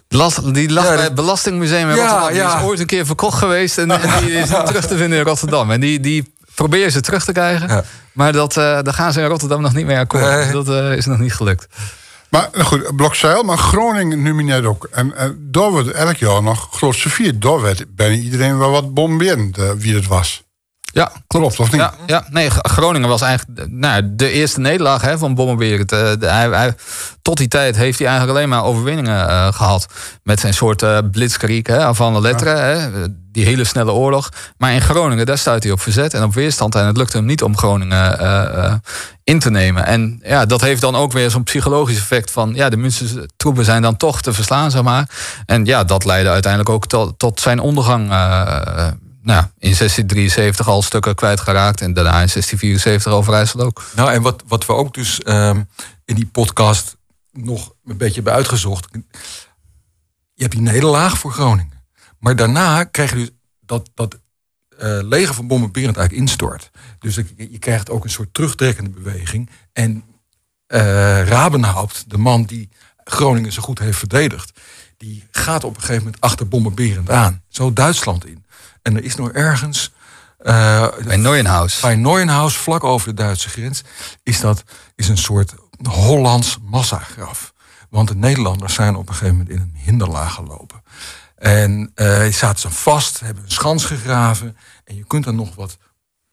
[0.08, 2.32] Last, die lag bij het Belastingmuseum in Rotterdam.
[2.32, 5.24] Die is ooit een keer verkocht geweest en, en die is terug te vinden in
[5.24, 5.70] Rotterdam.
[5.70, 7.84] En die, die proberen ze terug te krijgen.
[8.12, 10.24] Maar dat, uh, daar gaan ze in Rotterdam nog niet mee akkoord.
[10.24, 10.44] Nee.
[10.44, 11.66] Dus dat uh, is nog niet gelukt.
[12.30, 14.88] Maar nou goed, Blokzeil, maar Groningen nu net ook.
[14.90, 17.42] En, en daar elk jaar nog groot gevierd.
[17.42, 20.45] Daar werd bijna iedereen wel wat bomberend uh, wie het was.
[20.96, 21.80] Ja, klopt, of niet?
[21.80, 25.92] Ja, ja, nee, Groningen was eigenlijk nou, de eerste nederlaag hè, van Bommenberend.
[25.92, 26.74] Uh, hij, hij,
[27.22, 29.86] tot die tijd heeft hij eigenlijk alleen maar overwinningen uh, gehad.
[30.22, 32.64] Met zijn soort uh, blitzkrieg hè, van de letteren.
[32.64, 32.88] Hè,
[33.32, 34.28] die hele snelle oorlog.
[34.56, 36.74] Maar in Groningen, daar stuit hij op verzet en op weerstand.
[36.74, 38.80] En het lukte hem niet om Groningen
[39.24, 39.86] in te nemen.
[39.86, 42.54] En ja, dat heeft dan ook weer zo'n psychologisch effect van...
[42.54, 45.08] ja, de Münsterse troepen zijn dan toch te verslaan, zeg maar.
[45.46, 48.10] En ja, dat leidde uiteindelijk ook tot, tot zijn ondergang
[49.26, 51.80] nou, in 1673 al stukken kwijtgeraakt.
[51.80, 53.84] En daarna in 1674 Overijssel ook.
[53.96, 55.68] Nou, en wat, wat we ook dus um,
[56.04, 56.96] in die podcast
[57.32, 58.88] nog een beetje hebben uitgezocht.
[60.34, 61.82] Je hebt die nederlaag voor Groningen.
[62.18, 66.70] Maar daarna krijg je dus dat, dat uh, leger van Bommenberend eigenlijk instort.
[66.98, 69.50] Dus je krijgt ook een soort terugtrekkende beweging.
[69.72, 70.04] En
[70.68, 70.78] uh,
[71.28, 72.68] Rabenhaupt, de man die
[73.04, 74.60] Groningen zo goed heeft verdedigd...
[74.96, 77.42] die gaat op een gegeven moment achter Bommenberend aan.
[77.48, 78.44] Zo Duitsland in.
[78.86, 79.92] En er is nog ergens.
[80.42, 81.80] Uh, bij Neuenhaus.
[81.80, 83.82] Bij Neuenhaus, vlak over de Duitse grens,
[84.22, 84.64] is dat
[84.96, 85.54] is een soort
[85.88, 87.52] Hollands massagraf.
[87.90, 90.82] Want de Nederlanders zijn op een gegeven moment in een hinderlaag gelopen.
[91.36, 94.56] En uh, zaten ze vast, hebben een schans gegraven.
[94.84, 95.78] En je kunt dan nog wat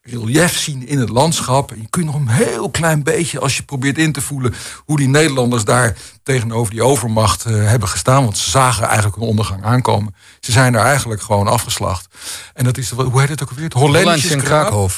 [0.04, 1.70] relief zien in het landschap.
[1.70, 4.54] En je kunt nog een heel klein beetje, als je probeert in te voelen...
[4.84, 8.24] hoe die Nederlanders daar tegenover die overmacht uh, hebben gestaan.
[8.24, 10.14] Want ze zagen eigenlijk een ondergang aankomen.
[10.40, 12.06] Ze zijn daar eigenlijk gewoon afgeslacht.
[12.54, 13.64] En dat is, hoe heet het ook weer?
[13.64, 14.40] Het Hollandjes in.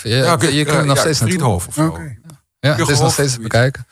[0.03, 1.87] Ja, ja, je, je kunt nog steeds Friedhof of zo.
[1.87, 2.19] Okay.
[2.61, 3.87] Ja, het is nog steeds te bekijken.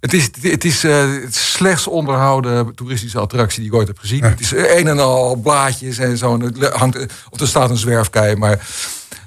[0.00, 4.18] Het is, het is uh, het slechts onderhouden toeristische attractie die ik ooit heb gezien.
[4.18, 4.28] Ja.
[4.28, 6.40] Het is een en al blaadjes en zo.
[6.40, 6.96] Het hangt,
[7.30, 8.66] of er staat een zwerfkei, maar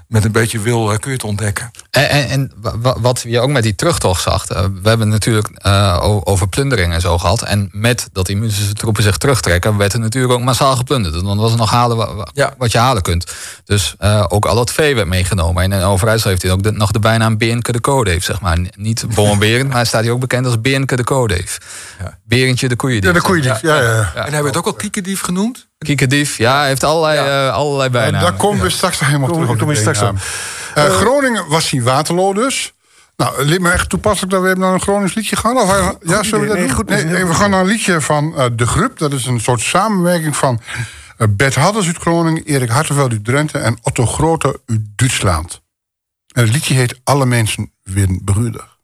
[0.09, 1.71] met een beetje wil kun je het ontdekken.
[1.89, 2.51] En, en, en,
[3.01, 4.47] wat je ook met die terugtocht zag.
[4.47, 7.41] We hebben natuurlijk uh, over plundering en zo gehad.
[7.41, 11.21] En met dat die Münsterse troepen zich terugtrekken, werd er natuurlijk ook massaal geplunderd.
[11.21, 12.53] Want was er nog halen wat, ja.
[12.57, 13.31] wat je halen kunt.
[13.63, 15.63] Dus uh, ook al dat vee werd meegenomen.
[15.63, 18.57] En in Overijssel heeft hij ook de, nog de bijnaam Beernke de Codeef, zeg maar.
[18.75, 21.57] Niet Bommenberend, maar hij staat hier ook bekend als Beernke de Codeef.
[21.99, 22.17] Ja.
[22.23, 23.09] Berentje de koeiendief.
[23.09, 24.25] Ja, de koeiendief, ja, ja, ja.
[24.25, 25.68] En hij werd ook al kiekendief genoemd?
[25.85, 27.47] Kiekendief, ja, hij heeft allerlei, ja.
[27.47, 28.21] uh, allerlei bijnamen.
[28.21, 29.57] daar komen we straks nog helemaal terug.
[29.57, 30.15] Kom, straks op.
[30.77, 32.73] Uh, Groningen was hij Waterloo dus.
[33.15, 35.57] Nou, het me echt toepasselijk dat we naar een Gronings liedje gaan.
[35.57, 36.75] Of, uh, ja, zullen we dat nee, doen?
[36.75, 38.97] Goed, nee, nee, we gaan naar een liedje van uh, De Grup.
[38.97, 40.61] Dat is een soort samenwerking van
[41.17, 42.43] uh, Bert Hadders uit Groningen...
[42.43, 45.61] Erik Hartenveld uit Drenthe en Otto Grote uit Duitsland.
[46.31, 48.77] En het liedje heet Alle mensen winnen broeder.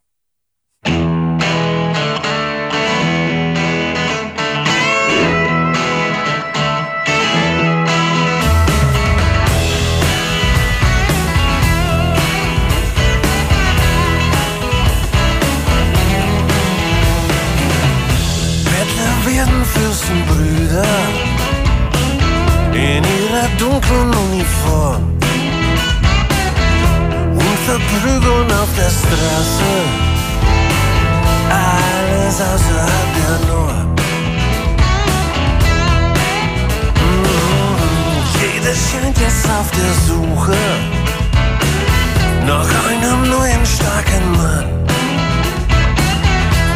[23.76, 25.02] Dunklen Uniform
[27.32, 29.72] und verprügeln auf der Straße.
[31.50, 33.94] Alles außerhalb der Norm.
[37.00, 37.34] Mhm.
[38.40, 40.60] Jeder scheint jetzt auf der Suche.
[42.46, 44.68] Nach einem neuen starken Mann.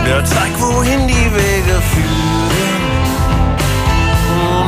[0.07, 2.83] Der zeigt, wohin die Wege führen.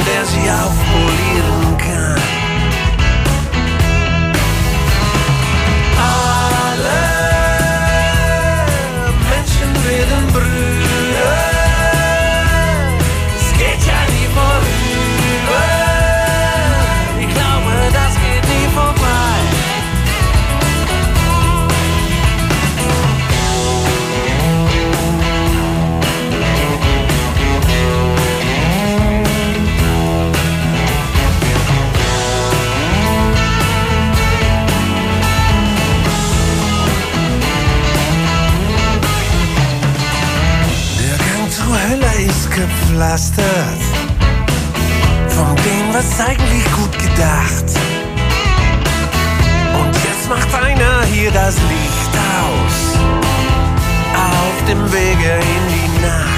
[0.06, 1.71] Der sie aufpolieren
[42.92, 43.82] gepflastert.
[45.28, 47.64] Von dem was eigentlich gut gedacht.
[49.80, 52.98] Und jetzt macht einer hier das Licht aus.
[54.14, 56.31] Auf dem Wege in die Nacht.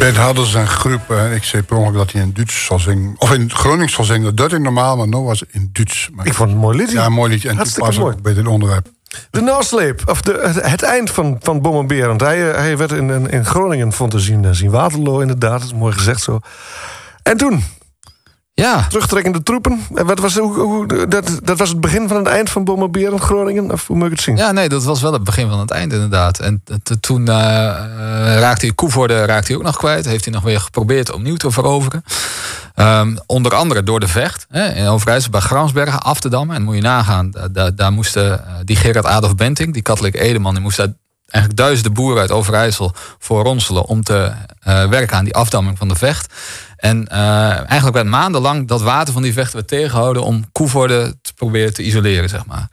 [0.00, 1.10] Ben hadden zijn groep.
[1.10, 3.14] eh, ik zei per ongeluk dat hij in Duits zal zingen.
[3.18, 4.34] Of in Gronings zal zingen.
[4.36, 6.08] Dat is normaal, maar nu was in Duits.
[6.14, 6.94] Maar Ik vond het een mooi liedje.
[6.96, 7.48] ja, een mooi liedje.
[7.48, 8.14] En toen Hartstikke mooi.
[8.14, 8.88] ook bij dit onderwerp.
[9.30, 12.20] De nasleep, of de, het, eind van, van Bom en Berend.
[12.20, 15.58] Hij, hij werd in, in, in Groningen vond te zien, eh, zien Waterloo inderdaad.
[15.60, 16.40] Dat is mooi gezegd zo.
[17.22, 17.64] En toen,
[18.60, 19.80] Ja, terugtrekkende troepen.
[19.94, 22.82] En wat was, hoe, hoe, dat, dat was het begin van het eind van Bom
[22.82, 23.72] en Berend Groningen?
[23.72, 24.36] Of hoe moet ik het zien?
[24.36, 26.38] Ja, nee, dat was wel het begin van het eind inderdaad.
[26.38, 26.62] En
[27.00, 27.34] toen eh,
[28.38, 30.04] raakte hij Koevoorde raakte hij ook nog kwijt.
[30.04, 32.04] Heeft hij nog weer geprobeerd opnieuw te veroveren.
[32.74, 34.46] Ehm, onder andere door de vecht.
[34.48, 36.56] Hè, in Overijssel bij Gransbergen af te dammen.
[36.56, 40.14] En moet je nagaan, da- da- daar moesten eh, die Gerard Adolf Benting, die katholiek
[40.14, 40.92] edeman, die moest daar
[41.30, 44.32] eigenlijk duizenden boeren uit Overijssel voor ronselen om te
[44.64, 46.34] werken aan die afdamming van de vecht.
[46.80, 51.34] En eh, eigenlijk werd maandenlang dat water van die vecht werd tegengehouden om Koevoorde te
[51.34, 52.68] proberen te isoleren, zeg maar.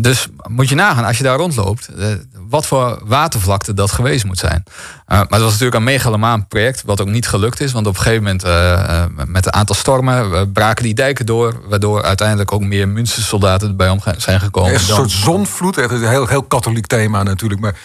[0.00, 2.06] Dus moet je nagaan, als je daar rondloopt, eh,
[2.48, 4.62] wat voor watervlakte dat geweest moet zijn.
[4.64, 4.74] Eh,
[5.06, 7.72] maar het was natuurlijk een megalomaan project, wat ook niet gelukt is.
[7.72, 11.60] Want op een gegeven moment, eh, met een aantal stormen, braken die dijken door.
[11.68, 14.72] Waardoor uiteindelijk ook meer Münstersoldaten erbij om zijn gekomen.
[14.72, 17.60] Echt een soort zonvloed, echt een heel, heel katholiek thema natuurlijk.
[17.60, 17.76] Maar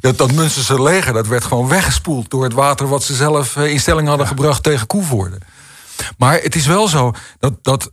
[0.00, 3.80] dat, dat Münsterse leger, dat werd gewoon weggespoeld door het water wat ze zelf in
[3.80, 5.38] stelling hadden gebracht tegen Koevoorde.
[6.18, 7.88] Maar het is wel zo dat, dat,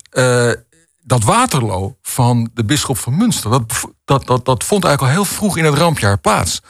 [1.12, 5.34] dat Waterloo van de bisschop van Münster, dat, dat, dat, dat vond eigenlijk al heel
[5.36, 6.62] vroeg in het rampjaar plaats.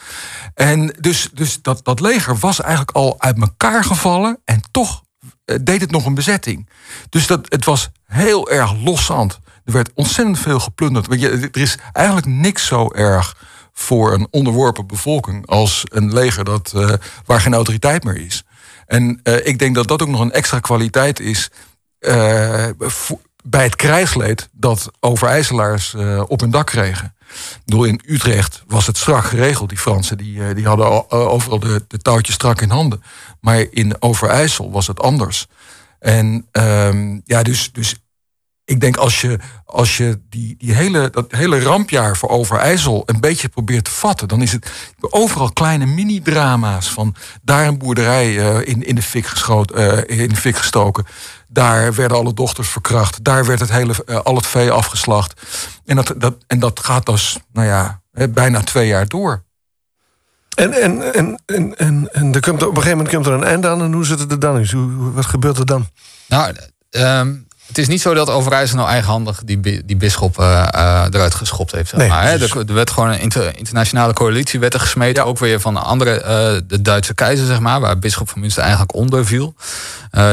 [0.54, 5.04] En dus, dus dat, dat leger was eigenlijk al uit elkaar gevallen en toch
[5.46, 6.70] eh, deed het nog een bezetting.
[7.10, 9.40] Dus dat, het was heel erg loszand.
[9.66, 11.08] Er werd ontzettend veel geplunderd.
[11.08, 13.38] Weet je, er is eigenlijk niks zo erg
[13.74, 16.94] voor een onderworpen bevolking als een leger dat, eh,
[17.26, 18.44] waar geen autoriteit meer is.
[18.86, 21.50] En eh, ik denk dat dat ook nog een extra kwaliteit is
[23.44, 27.16] bij het krijgsleed dat overijsselaars eh, op hun dak kregen.
[27.30, 29.70] Ik bedoel, in Utrecht was het strak geregeld.
[29.70, 33.04] Die Fransen die, eh, die hadden eh, overal de, de touwtjes strak in handen.
[33.40, 35.48] Maar in Overijssel was het anders.
[36.00, 37.96] En ehm, ja, dus, dus
[38.66, 43.20] ik denk als je, als je die, die hele, dat hele rampjaar voor Overijssel een
[43.20, 48.34] beetje probeert te vatten, dan is het overal kleine mini-drama's van daar een boerderij
[48.64, 51.06] in, in, de fik geschoten, in de fik gestoken.
[51.54, 53.24] Daar werden alle dochters verkracht.
[53.24, 55.42] Daar werd het hele, eh, al het vee afgeslacht.
[55.86, 59.44] En dat, dat, en dat gaat dus, nou ja, hè, bijna twee jaar door.
[60.56, 63.44] En, en, en, en, en, en er komt, op een gegeven moment komt er een
[63.44, 63.82] eind aan.
[63.82, 64.56] En hoe zit het er dan?
[64.72, 65.88] Hoe, hoe- wat gebeurt er dan?
[66.28, 66.56] Nou,
[66.90, 67.36] ehm,
[67.72, 71.72] het is niet zo dat Overijssel nou eigenhandig die, die bisschop eh, eh, eruit geschopt
[71.72, 71.90] heeft.
[71.90, 72.38] Zeg Nee, maar, hè.
[72.38, 72.56] precies.
[72.56, 75.26] Er, er werd gewoon een inter- internationale coalitie werd er gesmeten.
[75.26, 78.96] Ook weer van andere, eh, de Duitse keizer, zeg maar, waar bisschop van Münster eigenlijk
[78.96, 79.54] onder viel.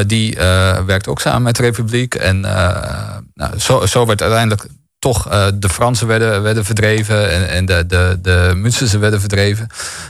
[0.07, 2.15] Die eh, werkt ook samen met de Republiek.
[2.15, 4.67] En nou, zo, zo werd uiteindelijk
[4.99, 9.67] toch eh, de Fransen werden, werden verdreven en, en de, de, de werden verdreven.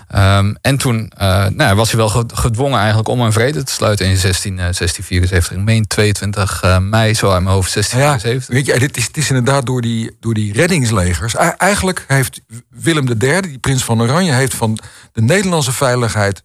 [0.09, 3.73] Ehm, en toen eh, nou, was hij wel ge- gedwongen eigenlijk om een vrede te
[3.73, 5.53] sluiten in 16, eh, 1674.
[5.57, 8.55] Ik meen 22 eh, mei, zo uit mijn hoofd, Ja, 1674.
[8.55, 11.35] weet je, dit is, het is inderdaad door die, door die reddingslegers.
[11.57, 14.79] Eigenlijk heeft Willem III, die prins van Oranje, heeft van
[15.13, 16.45] de Nederlandse veiligheid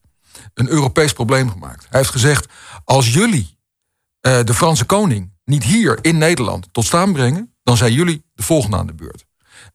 [0.54, 1.86] een Europees probleem gemaakt.
[1.90, 2.46] Hij heeft gezegd:
[2.86, 3.58] als jullie
[4.22, 8.78] de Franse koning niet hier in Nederland tot staan brengen, dan zijn jullie de volgende
[8.78, 9.26] aan de beurt.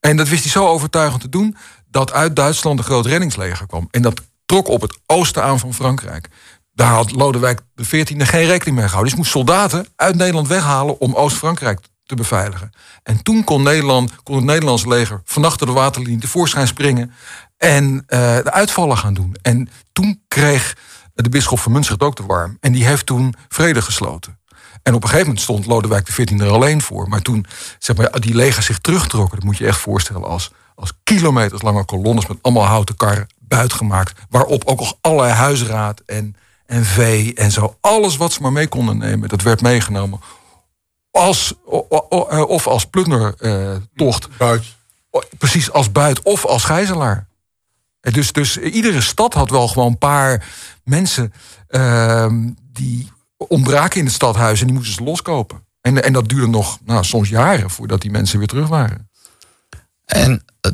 [0.00, 1.56] En dat wist hij zo overtuigend te doen
[1.90, 3.88] dat uit Duitsland een groot reddingsleger kwam.
[3.90, 6.28] En dat trok op het oosten aan van Frankrijk.
[6.72, 9.08] Daar had Lodewijk XIV geen rekening mee gehouden.
[9.08, 12.70] Dus moest soldaten uit Nederland weghalen om Oost-Frankrijk te beveiligen.
[13.02, 17.12] En toen kon, Nederland, kon het Nederlandse leger vannacht door de waterlinie tevoorschijn springen
[17.56, 19.36] en eh, de uitvallen gaan doen.
[19.42, 20.76] En toen kreeg
[21.14, 22.56] de bisschop van Münster ook te warm.
[22.60, 24.37] En die heeft toen vrede gesloten.
[24.82, 27.08] En op een gegeven moment stond Lodewijk XIV er alleen voor.
[27.08, 27.46] Maar toen
[27.78, 32.26] zeg maar, die legers zich terugtrokken, dat moet je echt voorstellen als, als kilometerslange kolonnes
[32.26, 34.20] met allemaal houten karren buitgemaakt.
[34.30, 37.76] Waarop ook nog allerlei huisraad en, en vee en zo.
[37.80, 40.20] Alles wat ze maar mee konden nemen, dat werd meegenomen.
[41.10, 44.28] Als, eh, of als plundertocht.
[44.38, 44.76] Buit.
[45.38, 47.26] Precies als buit of als gijzelaar.
[48.00, 50.46] Eh, Dus, dus iedere stad had wel gewoon een paar
[50.84, 51.32] mensen
[51.68, 55.66] ehm, die ontbraken in het stadhuis en die moesten ze loskopen.
[55.80, 59.10] En, en dat duurde nog nou, soms jaren voordat die mensen weer terug waren.
[60.04, 60.70] En eh,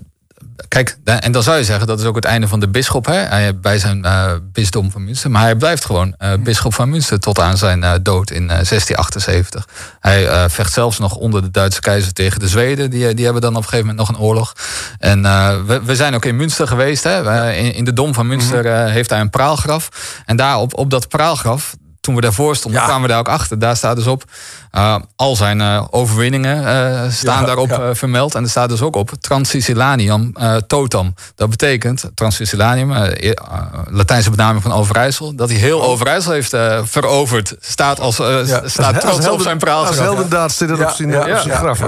[0.69, 3.15] kijk, en dan zou je zeggen dat is ook het einde van de bisschop hè,
[3.15, 5.31] Hij- bij zijn eh, bisdom van Münster.
[5.31, 9.69] Maar hij blijft gewoon eh bisschop van Münster tot aan zijn dood in eh, 1678.
[10.01, 12.91] Hij vecht zelfs nog onder de Duitse keizer tegen de Zweden.
[12.91, 14.53] Die, die hebben dan op een gegeven moment nog een oorlog.
[14.99, 15.23] En
[15.67, 17.05] we, we zijn ook in Münster geweest.
[17.05, 17.53] Hè.
[17.53, 19.89] In, in de dom van Münster eh, heeft hij een praalgraf.
[20.25, 21.75] En daar op, op dat praalgraf
[22.05, 23.59] toen we daarvoor stonden, kwamen we daar ook achter.
[23.59, 24.25] Daar staat dus op,
[24.73, 27.79] uh, al zijn uh, overwinningen uh, staan Ja, daarop ja.
[27.81, 28.35] eh, vermeld.
[28.35, 31.15] En er staat dus ook op Transicilanium eh, totam.
[31.35, 33.37] Dat betekent, Transicilanium, eh, eh,
[33.91, 35.35] Latijnse benaming van Overijssel...
[35.37, 37.55] dat hij heel Overijssel heeft eh, veroverd.
[37.61, 38.63] Staat, als, eh, Ja.
[38.69, 39.87] staat trots op helden- zijn praal.
[39.87, 41.79] Als heldendaad zit het Ja, op zijn, ja, op zijn ja, graf.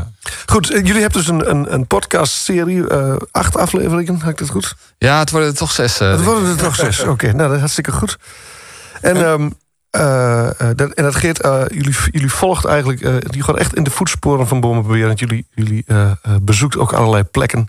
[0.00, 0.30] Ja.
[0.46, 4.50] Goed, eh, jullie hebben dus een, een, een podcastserie, eh acht afleveringen, had ik dat
[4.50, 4.74] goed?
[4.98, 6.00] Ja, het worden er toch zes.
[6.00, 7.00] eh, Het worden er toch zes.
[7.14, 8.16] Oké, nou dat is hartstikke goed.
[9.00, 9.50] En, ehm,
[9.90, 13.90] eh, eh, dat, en dat eh, jullie, jullie volgt eigenlijk, die gaat echt in de
[13.90, 15.12] voetsporen van Bommenbeweer.
[15.14, 16.10] Jullie, jullie eh,
[16.42, 17.68] bezoekt ook allerlei plekken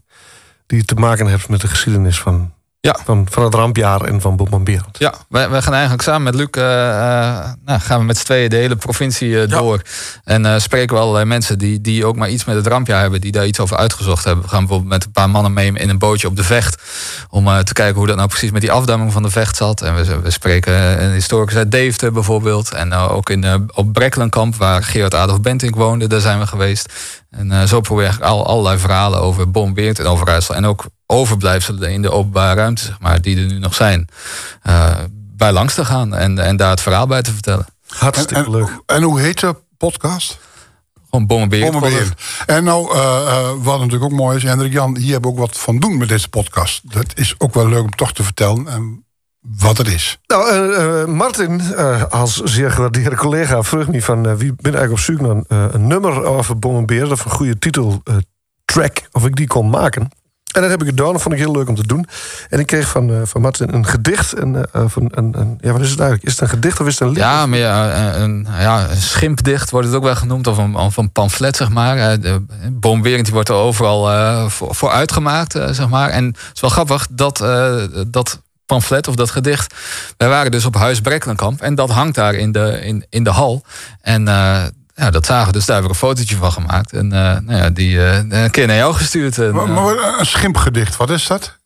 [0.68, 2.54] die te maken hebben met de geschiedenis van,
[2.84, 2.98] Ja.
[3.06, 4.98] van, van het rampjaar en van Bommenberend.
[4.98, 8.24] Ja, wij, wij gaan eigenlijk samen met Luc eh, eh, nou, gaan we met z'n
[8.24, 9.82] tweeën de hele provincie eh, door.
[10.24, 13.32] En spreken we allerlei mensen die, die ook maar iets met het rampjaar hebben, die
[13.32, 14.44] daar iets over uitgezocht hebben.
[14.44, 16.82] We gaan bijvoorbeeld met een paar mannen mee in een bootje op de vecht.
[17.30, 19.82] Om te kijken hoe dat nou precies met die afdamming van de vecht zat.
[19.82, 22.72] En we, we spreken een historicus uit Deventer bijvoorbeeld.
[22.72, 26.94] En ook in, op Brekkelenkamp, waar Gerard Adolf Bentink woonde, daar zijn we geweest.
[27.32, 30.56] En eh, zo probeer ik al, allerlei verhalen over Bombeert en Overijssel.
[30.56, 34.08] En ook overblijfselen in de openbare ruimte, zeg maar, die er nu nog zijn.
[34.62, 34.98] eh,
[35.42, 37.66] bij langs te gaan en, en daar het verhaal bij te vertellen.
[37.88, 38.82] Hartstikke en, leuk.
[38.86, 40.40] En hoe heet de podcast?
[41.10, 42.14] Gewoon Bombeert.
[42.46, 45.48] En nou, eh, eh, wat natuurlijk ook mooi is, Hendrik Jan, hier hebben we ook
[45.48, 46.94] wat van doen met deze podcast.
[46.94, 49.06] Dat is ook wel leuk om toch te vertellen en
[49.42, 50.20] wat het is.
[50.28, 54.92] Nou, eh, eh, Martin, eh, als zeer gewaardeerde collega, vroeg me van wie ben eigenlijk
[54.92, 58.04] op zoek naar een, een nummer over Bommenbeer, of een goede titel
[58.66, 60.10] track, of ik die kon maken.
[60.52, 62.06] En dat heb ik gedaan, dat vond ik heel leuk om te doen.
[62.50, 64.34] En ik kreeg van, eh, van Martin een gedicht.
[64.34, 66.28] En, eh, van, een, een, ja, wat is het eigenlijk?
[66.30, 67.18] Is het een gedicht of is het een lied?
[67.18, 70.48] Ja, maar ja, een, een- ja, een schimpdicht wordt het ook wel genoemd.
[70.48, 72.20] Of een, of een pamflet, zeg maar.
[72.20, 76.10] De Boomberend die wordt er overal eh, voor, voor uitgemaakt, zeg maar.
[76.10, 77.76] En het is wel grappig dat eh,
[78.08, 78.42] dat
[78.72, 79.74] pamflet of dat gedicht...
[80.18, 81.62] Wij waren dus op Huis Brekkelenkamp.
[81.62, 83.64] En dat hangt daar in de, in, in de hal.
[84.02, 84.28] En...
[84.28, 84.64] eh,
[84.96, 86.94] ja, dat zagen we, dus daar hebben we een fotootje van gemaakt.
[86.94, 89.38] En eh, nou ja, die eh, een keer naar jou gestuurd.
[89.38, 91.58] En, Maar, maar wat- een schimpgedicht, wat is dat?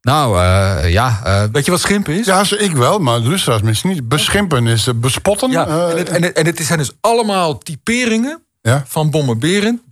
[0.00, 2.26] nou, eh, ja, eh, Weet je wat schimpen is?
[2.26, 4.08] Ja, ik wel, maar de luisteraars misschien niet.
[4.08, 5.50] Beschimpen is bespotten.
[5.50, 8.84] Ja, en, het, en, het, en het zijn dus allemaal typeringen ja.
[8.86, 9.82] van Bommenberen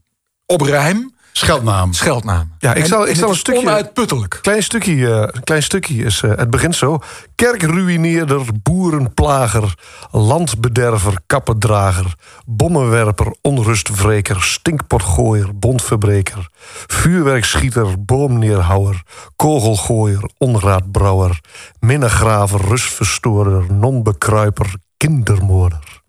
[0.46, 1.92] op rijm, Scheldnaam.
[1.92, 2.52] scheldnamen.
[2.58, 4.38] Ja, ik zal- ik zal het een is stukje- Onuitputtelijk.
[4.42, 6.98] Klein stukje, eh, een klein stukje is, eh, het begint zo.
[7.34, 9.74] Kerkruïneerder, boerenplager,
[10.10, 12.14] landbederver, kappendrager,
[12.46, 16.48] bommenwerper, onrustwreker, stinkpotgooier, bondverbreker,
[16.86, 19.02] vuurwerkschieter, boomneerhouwer,
[19.36, 21.40] kogelgooier, onraadbrouwer,
[21.80, 26.01] minnegraver, rustverstoorder, nonbekruiper, kindermoorder.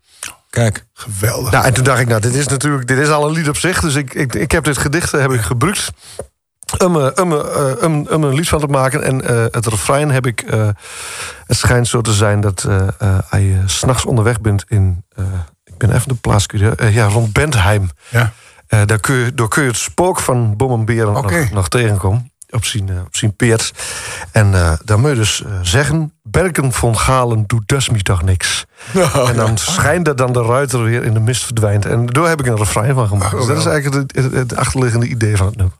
[0.53, 1.51] Kijk, Geweldig.
[1.51, 3.57] Nou, en toen dacht ik, nou, dit is natuurlijk, dit is al een lied op
[3.57, 3.79] zich.
[3.79, 5.91] Dus ik, ik, ik heb dit gedicht eh, heb ik gebruikt
[6.77, 9.03] om, eh, om, eh, om, om een lied van te maken.
[9.03, 10.43] En het refrein heb ik...
[11.45, 12.67] het schijnt zo te zijn dat
[13.29, 15.05] als je s'nachts onderweg bent in...
[15.63, 16.45] ik ben even de plaats
[16.89, 17.89] ja, rond Bentheim.
[18.09, 18.33] Ja.
[18.67, 22.31] Daar, kun je, daar kun je het spook van Bom en Beren nog, nog tegenkomen.
[22.49, 23.73] Op zijn, eh, op zijn peert.
[24.31, 26.13] En dan moet je dus zeggen...
[26.33, 28.65] Berken van Galen doet dus me toch niks.
[29.29, 31.85] en dan schijnt dat dan de ruiter weer in de mist verdwijnt.
[31.85, 33.31] En daar heb ik een refrein van gemaakt.
[33.31, 35.77] dus dat is eigenlijk het, het, het achterliggende idee van het nummer.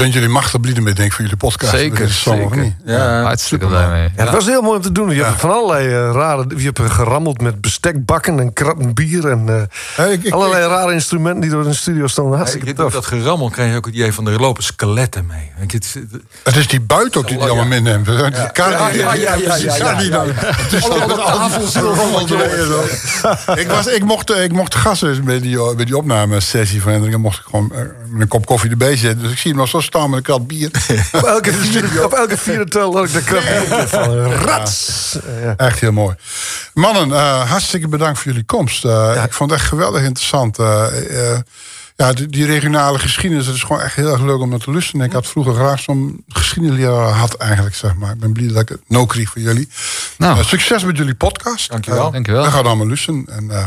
[0.00, 1.72] Een bent jullie machtig blij mee, denk ik, voor jullie podcast.
[1.72, 2.56] Zeker, zeker.
[2.56, 2.74] niet?
[2.84, 4.08] Ja, hartstikke blij mee.
[4.16, 5.10] Ja, het was heel mooi om te doen.
[5.10, 6.44] Je hebt van allerlei eh, rare...
[6.56, 9.28] Je hebt gerammeld met bestekbakken en kratten bier...
[9.28, 9.62] en eh,
[9.96, 12.32] Ja, ik- ik- allerlei rare instrumenten die door in de studio stonden.
[12.32, 12.92] Ja, Hartstikke ik, tof.
[12.92, 15.50] dat gerammel krijg je ook het idee van er lopen skeletten mee.
[15.60, 15.96] Ik, het,
[16.44, 18.06] Het is die buiten ook die die allemaal meeneemt.
[18.06, 18.14] Ja,
[18.52, 20.26] ja, ja, ja, ja, dan.
[20.34, 21.08] Het is met
[23.58, 27.12] ik, was, ik, mocht, ik mocht gasten bij die, bij die opnamesessie van Hendrik.
[27.12, 27.78] En mocht ik gewoon eh,
[28.08, 29.22] met een kop koffie erbij zitten.
[29.22, 30.70] Dus ik zie hem nog zo staan met een krat bier.
[31.12, 31.52] Op elke
[32.04, 34.16] op elke vierde tel had ik de van.
[34.48, 35.16] Rats!
[35.42, 35.56] Ja.
[35.56, 36.14] Echt heel mooi.
[36.74, 38.84] Mannen, eh, hartstikke bedankt voor jullie komst.
[38.84, 40.58] Eh, Ik vond het echt geweldig interessant.
[40.58, 41.38] Eh, eh,
[41.96, 44.70] ja, die, die regionale geschiedenis, het is gewoon echt heel erg leuk om naar te
[44.70, 45.06] luisteren.
[45.06, 48.12] Ik had vroeger graag zo'n geschiedenisleraar had eigenlijk, zeg maar.
[48.12, 49.68] Ik ben blij dat ik het no kreeg voor jullie.
[50.18, 50.38] Nou.
[50.38, 51.70] Eh, succes met jullie podcast.
[51.70, 52.06] Dankjewel.
[52.06, 52.44] Eh, Dankjewel.
[52.44, 53.24] We gaan allemaal luisteren.
[53.28, 53.64] En, eh,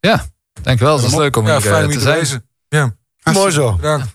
[0.00, 0.24] Ja,
[0.62, 0.94] dankjewel.
[0.94, 2.44] Het was leuk om ja, hier eh, te zijn.
[2.68, 2.94] Ja,
[3.32, 3.72] Mooi zo.
[3.74, 4.06] bedankt.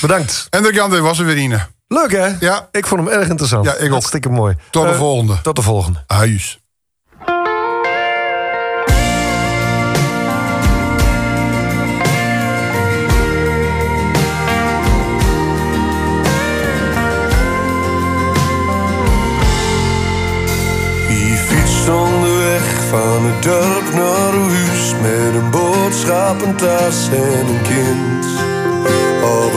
[0.00, 0.46] Bedankt.
[0.50, 1.66] Hendrik Jan, dit was er weer Ine.
[1.88, 2.28] Leuk hè?
[2.40, 2.68] Ja.
[2.70, 3.64] Ik vond hem erg interessant.
[3.64, 3.90] Ja, ik ook.
[3.90, 4.56] Hartstikke mooi.
[4.70, 5.40] Tot de Eh, volgende.
[5.42, 6.02] Tot de volgende.
[6.06, 6.60] Huis.
[21.88, 28.26] Onderweg van het dorp naar huis met een boodschap, een tas en een kind.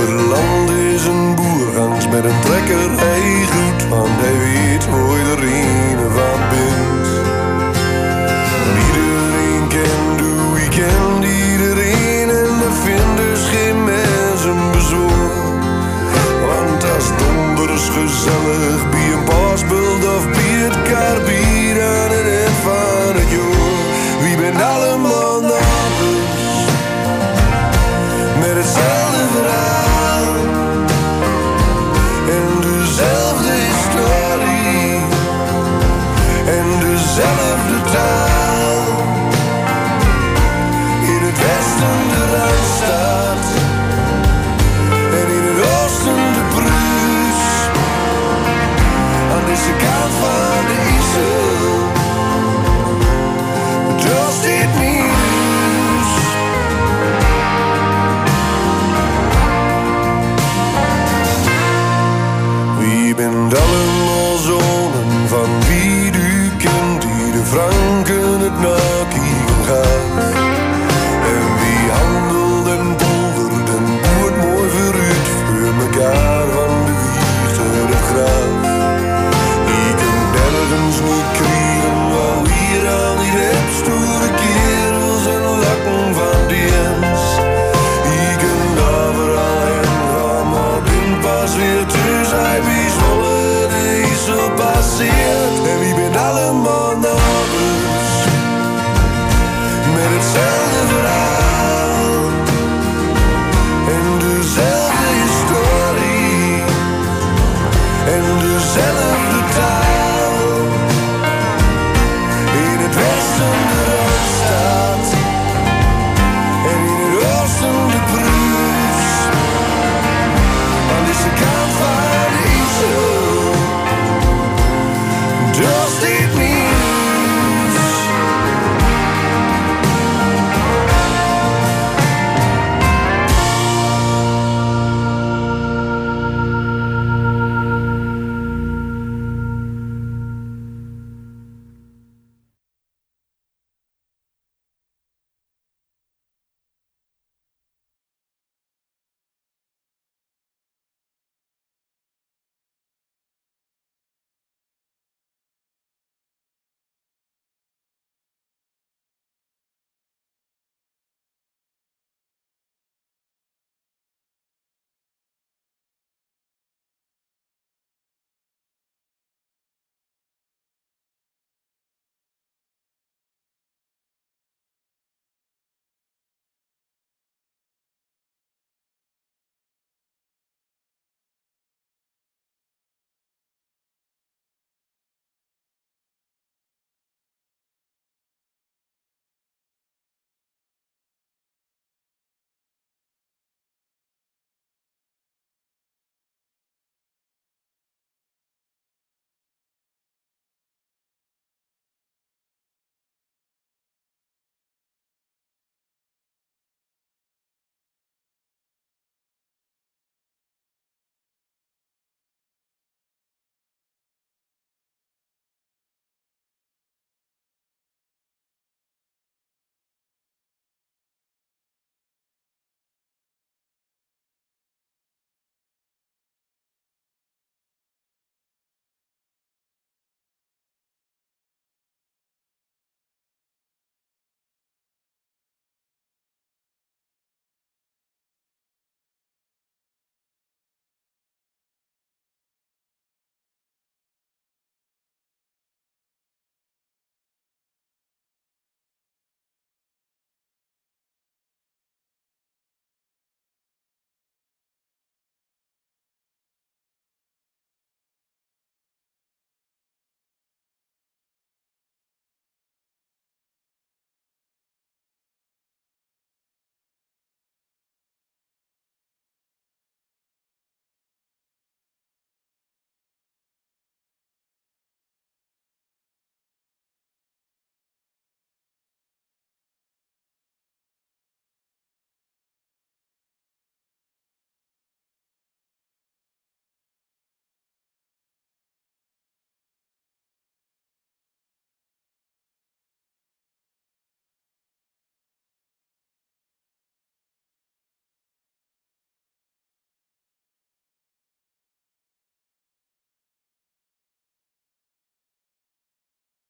[0.05, 5.17] Het land is een boer gangs met een trekker, hij goed, want hij weet hoe
[5.17, 7.07] je er een van bent.
[8.85, 10.19] Iedereen kent
[10.63, 15.53] ik kent iedereen en er vindt dus geen mensen bezwoer.
[16.47, 23.15] Want als donders gezellig bij een pasbult of bij het karbier aan het eind van
[23.15, 23.33] het.
[24.21, 25.41] Wie bent allemaal